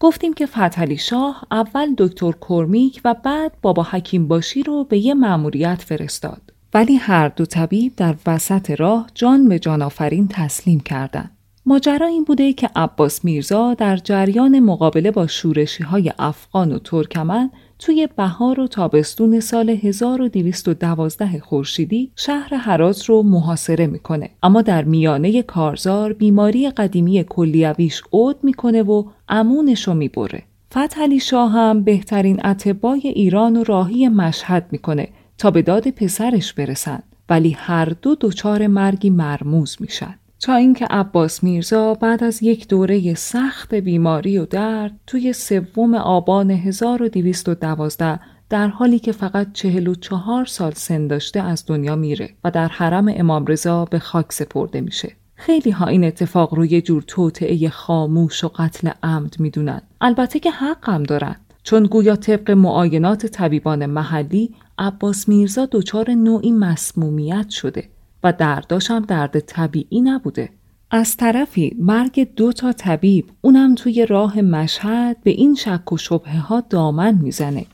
گفتیم 0.00 0.34
که 0.34 0.46
فتحعلی 0.46 0.96
شاه 0.96 1.44
اول 1.50 1.94
دکتر 1.98 2.32
کرمیک 2.48 3.00
و 3.04 3.14
بعد 3.24 3.52
بابا 3.62 3.82
حکیم 3.82 4.28
باشی 4.28 4.62
رو 4.62 4.84
به 4.84 4.98
یه 4.98 5.14
مأموریت 5.14 5.82
فرستاد. 5.82 6.42
ولی 6.74 6.94
هر 6.94 7.28
دو 7.28 7.46
طبیب 7.46 7.96
در 7.96 8.14
وسط 8.26 8.70
راه 8.70 9.06
جان 9.14 9.48
به 9.48 9.58
جان 9.58 9.82
آفرین 9.82 10.28
تسلیم 10.28 10.80
کردند. 10.80 11.36
ماجرا 11.66 12.06
این 12.06 12.24
بوده 12.24 12.52
که 12.52 12.70
عباس 12.76 13.24
میرزا 13.24 13.74
در 13.74 13.96
جریان 13.96 14.60
مقابله 14.60 15.10
با 15.10 15.26
شورشی 15.26 15.82
های 15.82 16.12
افغان 16.18 16.72
و 16.72 16.78
ترکمن 16.78 17.50
توی 17.80 18.08
بهار 18.16 18.60
و 18.60 18.66
تابستون 18.66 19.40
سال 19.40 19.70
1212 19.70 21.40
خورشیدی 21.40 22.10
شهر 22.16 22.56
حراز 22.56 23.10
رو 23.10 23.22
محاصره 23.22 23.86
می‌کنه. 23.86 24.30
اما 24.42 24.62
در 24.62 24.84
میانه 24.84 25.42
کارزار 25.42 26.12
بیماری 26.12 26.70
قدیمی 26.70 27.24
کلیویش 27.28 28.02
عود 28.12 28.36
می‌کنه 28.42 28.82
و 28.82 29.04
امونش 29.28 29.88
رو 29.88 29.94
می‌بره 29.94 30.42
فتحعلی 30.70 31.20
شاه 31.20 31.52
هم 31.52 31.82
بهترین 31.82 32.46
اتبای 32.46 33.00
ایران 33.04 33.56
و 33.56 33.64
راهی 33.64 34.08
مشهد 34.08 34.66
می‌کنه 34.70 35.08
تا 35.38 35.50
به 35.50 35.62
داد 35.62 35.90
پسرش 35.90 36.52
برسن. 36.52 37.02
ولی 37.28 37.50
هر 37.50 37.84
دو 38.02 38.16
دچار 38.20 38.66
مرگی 38.66 39.10
مرموز 39.10 39.76
میشن. 39.80 40.14
تا 40.40 40.54
اینکه 40.54 40.86
عباس 40.90 41.44
میرزا 41.44 41.94
بعد 41.94 42.24
از 42.24 42.42
یک 42.42 42.68
دوره 42.68 43.14
سخت 43.14 43.74
بیماری 43.74 44.38
و 44.38 44.46
درد 44.46 45.00
توی 45.06 45.32
سوم 45.32 45.94
آبان 45.94 46.50
1212 46.50 48.20
در 48.50 48.68
حالی 48.68 48.98
که 48.98 49.12
فقط 49.12 49.52
44 49.52 50.44
سال 50.44 50.72
سن 50.72 51.06
داشته 51.06 51.40
از 51.40 51.64
دنیا 51.66 51.96
میره 51.96 52.30
و 52.44 52.50
در 52.50 52.68
حرم 52.68 53.06
امام 53.08 53.46
رضا 53.46 53.84
به 53.84 53.98
خاک 53.98 54.32
سپرده 54.32 54.80
میشه. 54.80 55.12
خیلی 55.34 55.70
ها 55.70 55.86
این 55.86 56.04
اتفاق 56.04 56.54
رو 56.54 56.66
یه 56.66 56.82
جور 56.82 57.02
توطعه 57.06 57.68
خاموش 57.68 58.44
و 58.44 58.48
قتل 58.48 58.90
عمد 59.02 59.40
می‌دونن. 59.40 59.82
البته 60.00 60.38
که 60.38 60.50
حق 60.50 60.90
هم 60.90 61.02
دارن. 61.02 61.36
چون 61.62 61.86
گویا 61.86 62.16
طبق 62.16 62.50
معاینات 62.50 63.26
طبیبان 63.26 63.86
محلی 63.86 64.54
عباس 64.78 65.28
میرزا 65.28 65.68
دچار 65.72 66.10
نوعی 66.10 66.52
مسمومیت 66.52 67.48
شده 67.50 67.88
و 68.24 68.32
درداش 68.32 68.90
هم 68.90 69.00
درد 69.00 69.40
طبیعی 69.40 70.00
نبوده. 70.00 70.48
از 70.90 71.16
طرفی 71.16 71.76
مرگ 71.78 72.34
دو 72.34 72.52
تا 72.52 72.72
طبیب 72.72 73.24
اونم 73.40 73.74
توی 73.74 74.06
راه 74.06 74.40
مشهد 74.40 75.16
به 75.22 75.30
این 75.30 75.54
شک 75.54 75.92
و 75.92 75.96
شبهه 75.96 76.38
ها 76.38 76.62
دامن 76.70 77.18
می‌زنه. 77.22 77.66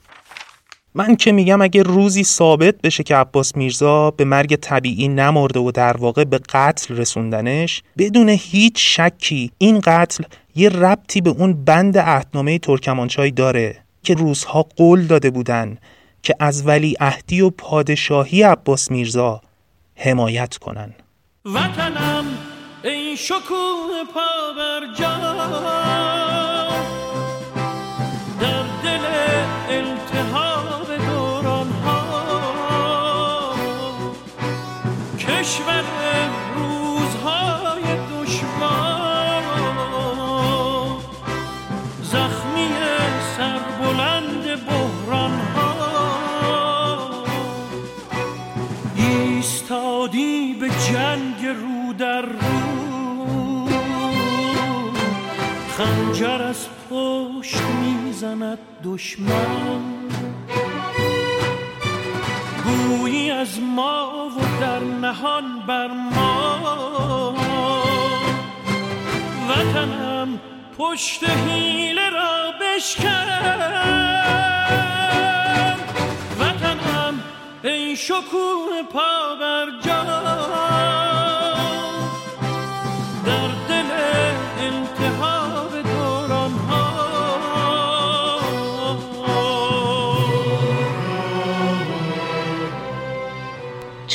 من 0.94 1.16
که 1.16 1.32
میگم 1.32 1.62
اگه 1.62 1.82
روزی 1.82 2.24
ثابت 2.24 2.82
بشه 2.82 3.02
که 3.02 3.16
عباس 3.16 3.56
میرزا 3.56 4.10
به 4.10 4.24
مرگ 4.24 4.56
طبیعی 4.56 5.08
نمرده 5.08 5.60
و 5.60 5.70
در 5.70 5.96
واقع 5.96 6.24
به 6.24 6.38
قتل 6.38 6.96
رسوندنش 6.96 7.82
بدون 7.98 8.28
هیچ 8.28 8.72
شکی 8.76 9.50
این 9.58 9.80
قتل 9.84 10.24
یه 10.54 10.68
ربطی 10.68 11.20
به 11.20 11.30
اون 11.30 11.64
بند 11.64 11.98
عهدنامه 11.98 12.58
ترکمانچای 12.58 13.30
داره 13.30 13.76
که 14.02 14.14
روزها 14.14 14.62
قول 14.62 15.06
داده 15.06 15.30
بودن 15.30 15.78
که 16.22 16.34
از 16.40 16.66
ولی 16.66 16.96
عهدی 17.00 17.40
و 17.40 17.50
پادشاهی 17.50 18.42
عباس 18.42 18.90
میرزا 18.90 19.40
حمایت 19.96 20.56
کنن. 20.56 20.94
وطنم 21.44 22.24
ای 22.84 23.16
شکوه 23.16 24.04
پا 24.14 24.52
بر 24.56 24.94
جا 24.98 25.16
در 28.40 28.62
دل 28.84 29.04
التهاب 29.68 30.96
دوران 31.06 31.70
ها 31.70 33.54
کشور 35.18 35.84
جنگ 50.92 51.46
رو 51.46 51.92
در 51.92 52.22
رو. 52.22 53.68
خنجر 55.78 56.42
از 56.42 56.66
پشت 56.90 57.62
می‌زند 57.62 58.58
دشمن. 58.84 59.80
گویی 62.64 63.30
از 63.30 63.60
ما 63.60 64.28
و 64.28 64.60
در 64.60 64.78
نهان 64.78 65.44
بر 65.66 65.86
ما. 65.86 67.34
وطنم 69.48 70.40
پشت 70.78 71.30
حیله 71.30 72.10
را 72.10 72.52
بشکن. 72.60 73.26
وطنم 76.40 77.22
ای 77.64 77.96
شکوه 77.96 78.82
پا 78.92 79.34
بر 79.40 79.66
جا 79.84 80.75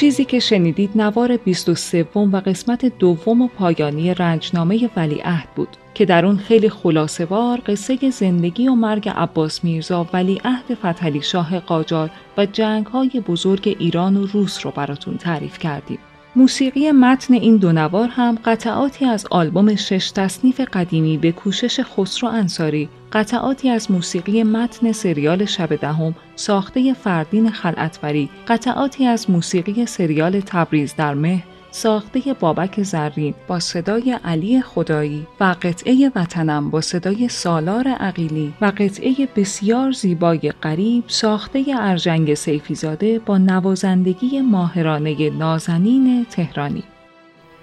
چیزی 0.01 0.25
که 0.25 0.39
شنیدید 0.39 0.89
نوار 0.95 1.37
23 1.37 2.07
و 2.15 2.41
قسمت 2.45 2.85
دوم 2.85 3.41
و 3.41 3.47
پایانی 3.47 4.13
رنجنامه 4.13 4.89
ولیعهد 4.95 5.47
بود 5.55 5.67
که 5.93 6.05
در 6.05 6.25
اون 6.25 6.37
خیلی 6.37 6.69
خلاصه‌وار 6.69 7.61
قصه 7.65 8.09
زندگی 8.09 8.67
و 8.67 8.75
مرگ 8.75 9.09
عباس 9.09 9.63
میرزا 9.63 10.07
ولیعهد 10.13 10.73
فتحعلی 10.73 11.21
شاه 11.21 11.59
قاجار 11.59 12.09
و 12.37 12.45
جنگ‌های 12.45 13.09
بزرگ 13.27 13.75
ایران 13.79 14.17
و 14.17 14.25
روس 14.25 14.65
رو 14.65 14.71
براتون 14.71 15.17
تعریف 15.17 15.59
کردیم. 15.59 15.99
موسیقی 16.35 16.91
متن 16.91 17.33
این 17.33 17.57
دو 17.57 17.71
نوار 17.71 18.07
هم 18.07 18.37
قطعاتی 18.45 19.05
از 19.05 19.27
آلبوم 19.31 19.75
شش 19.75 20.11
تصنیف 20.11 20.61
قدیمی 20.73 21.17
به 21.17 21.31
کوشش 21.31 21.79
خسرو 21.79 22.29
انصاری، 22.29 22.89
قطعاتی 23.13 23.69
از 23.69 23.91
موسیقی 23.91 24.43
متن 24.43 24.91
سریال 24.91 25.45
شب 25.45 25.75
دهم 25.75 26.15
ساخته 26.35 26.93
فردین 26.93 27.49
خلعتوری، 27.49 28.29
قطعاتی 28.47 29.05
از 29.05 29.29
موسیقی 29.29 29.85
سریال 29.85 30.39
تبریز 30.39 30.95
در 30.95 31.13
مه 31.13 31.43
ساخته 31.71 32.35
بابک 32.39 32.83
زرین 32.83 33.33
با 33.47 33.59
صدای 33.59 34.19
علی 34.25 34.61
خدایی 34.61 35.27
و 35.39 35.55
قطعه 35.61 36.11
وطنم 36.15 36.69
با 36.69 36.81
صدای 36.81 37.29
سالار 37.29 37.87
عقیلی 37.87 38.53
و 38.61 38.65
قطعه 38.77 39.27
بسیار 39.35 39.91
زیبای 39.91 40.53
قریب 40.61 41.03
ساخته 41.07 41.65
ارجنگ 41.79 42.33
سیفیزاده 42.33 43.19
با 43.19 43.37
نوازندگی 43.37 44.41
ماهرانه 44.41 45.29
نازنین 45.29 46.25
تهرانی. 46.25 46.83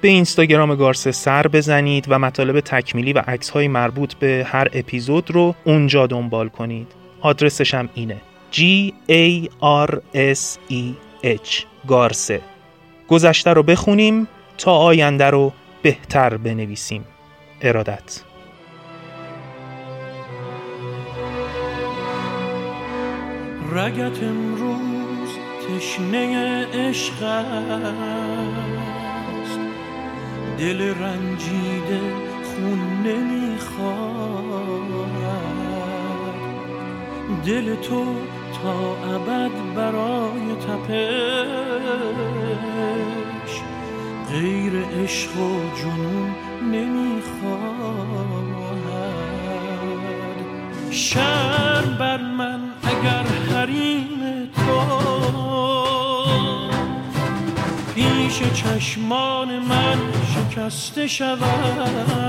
به 0.01 0.09
اینستاگرام 0.09 0.75
گارسه 0.75 1.13
سر 1.13 1.47
بزنید 1.47 2.07
و 2.09 2.19
مطالب 2.19 2.61
تکمیلی 2.61 3.13
و 3.13 3.19
عکس 3.19 3.51
های 3.51 3.69
مربوط 3.69 4.15
به 4.15 4.47
هر 4.49 4.69
اپیزود 4.73 5.31
رو 5.31 5.55
اونجا 5.65 6.07
دنبال 6.07 6.49
کنید. 6.49 6.87
آدرسش 7.21 7.75
هم 7.75 7.89
اینه. 7.95 8.17
G 8.53 8.59
A 9.11 9.49
R 9.89 9.95
S 10.15 10.73
E 10.73 10.83
H 11.25 11.65
گارسه 11.89 12.41
گذشته 13.09 13.53
رو 13.53 13.63
بخونیم 13.63 14.29
تا 14.59 14.73
آینده 14.73 15.31
رو 15.31 15.53
بهتر 15.83 16.37
بنویسیم. 16.37 17.05
ارادت 17.63 18.23
رگت 23.73 24.23
امروز 24.23 25.29
تشنه 25.69 26.67
عشق 26.67 27.25
دل 30.59 30.81
رنجیده 30.81 32.01
خون 32.45 32.81
نمی‌خواد. 33.07 34.49
دل 37.47 37.75
تو 37.75 38.05
تا 38.63 38.77
ابد 39.15 39.51
برای 39.77 40.55
تپش. 40.67 40.89
غیر 44.33 44.73
عشق 45.03 45.37
و 45.37 45.61
جنون 45.77 46.31
نمی‌خواهد 46.73 48.19
شرم 50.91 51.97
بر 51.99 52.23
من 52.39 52.61
اگر 52.83 53.27
حریم 53.53 54.21
تو. 54.57 54.79
پیش 57.99 58.43
چشمان 58.53 59.59
من 59.59 59.99
شکسته 60.35 61.07
شود. 61.07 62.29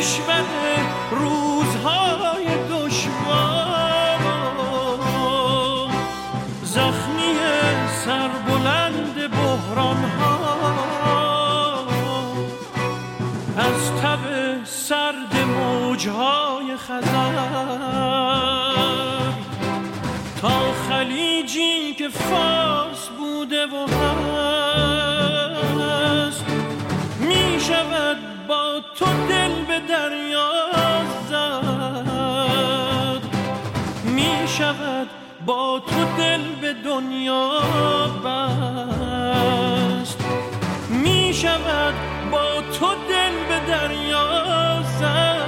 کشور 0.00 0.44
روزهای 1.10 2.46
دشوار 2.70 4.20
زخمی 6.62 7.34
سربلند 8.04 9.30
بحران 9.30 10.04
ها 10.04 11.86
از 13.56 13.92
تب 14.02 14.18
سرد 14.64 15.36
موجهای 15.36 16.76
خزر. 16.76 17.80
تا 20.40 20.72
خلیجی 20.88 21.94
که 21.98 22.08
فارس 22.08 22.79
دریا 29.90 30.50
زد. 31.30 33.22
می 34.04 34.48
شود 34.48 35.08
با 35.46 35.80
تو 35.86 36.04
دل 36.18 36.42
به 36.60 36.72
دنیا 36.72 37.50
بست. 38.24 40.18
می 40.90 41.34
شود 41.34 41.94
با 42.30 42.62
تو 42.78 42.86
دل 43.08 43.34
به 43.48 43.60
دریا 43.72 44.82
زد. 45.00 45.40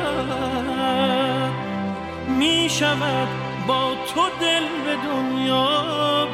می 2.29 2.71
شود 2.71 3.29
با 3.67 3.95
تو 4.15 4.23
دل 4.41 4.67
به 4.85 4.97
دنیا 4.97 6.27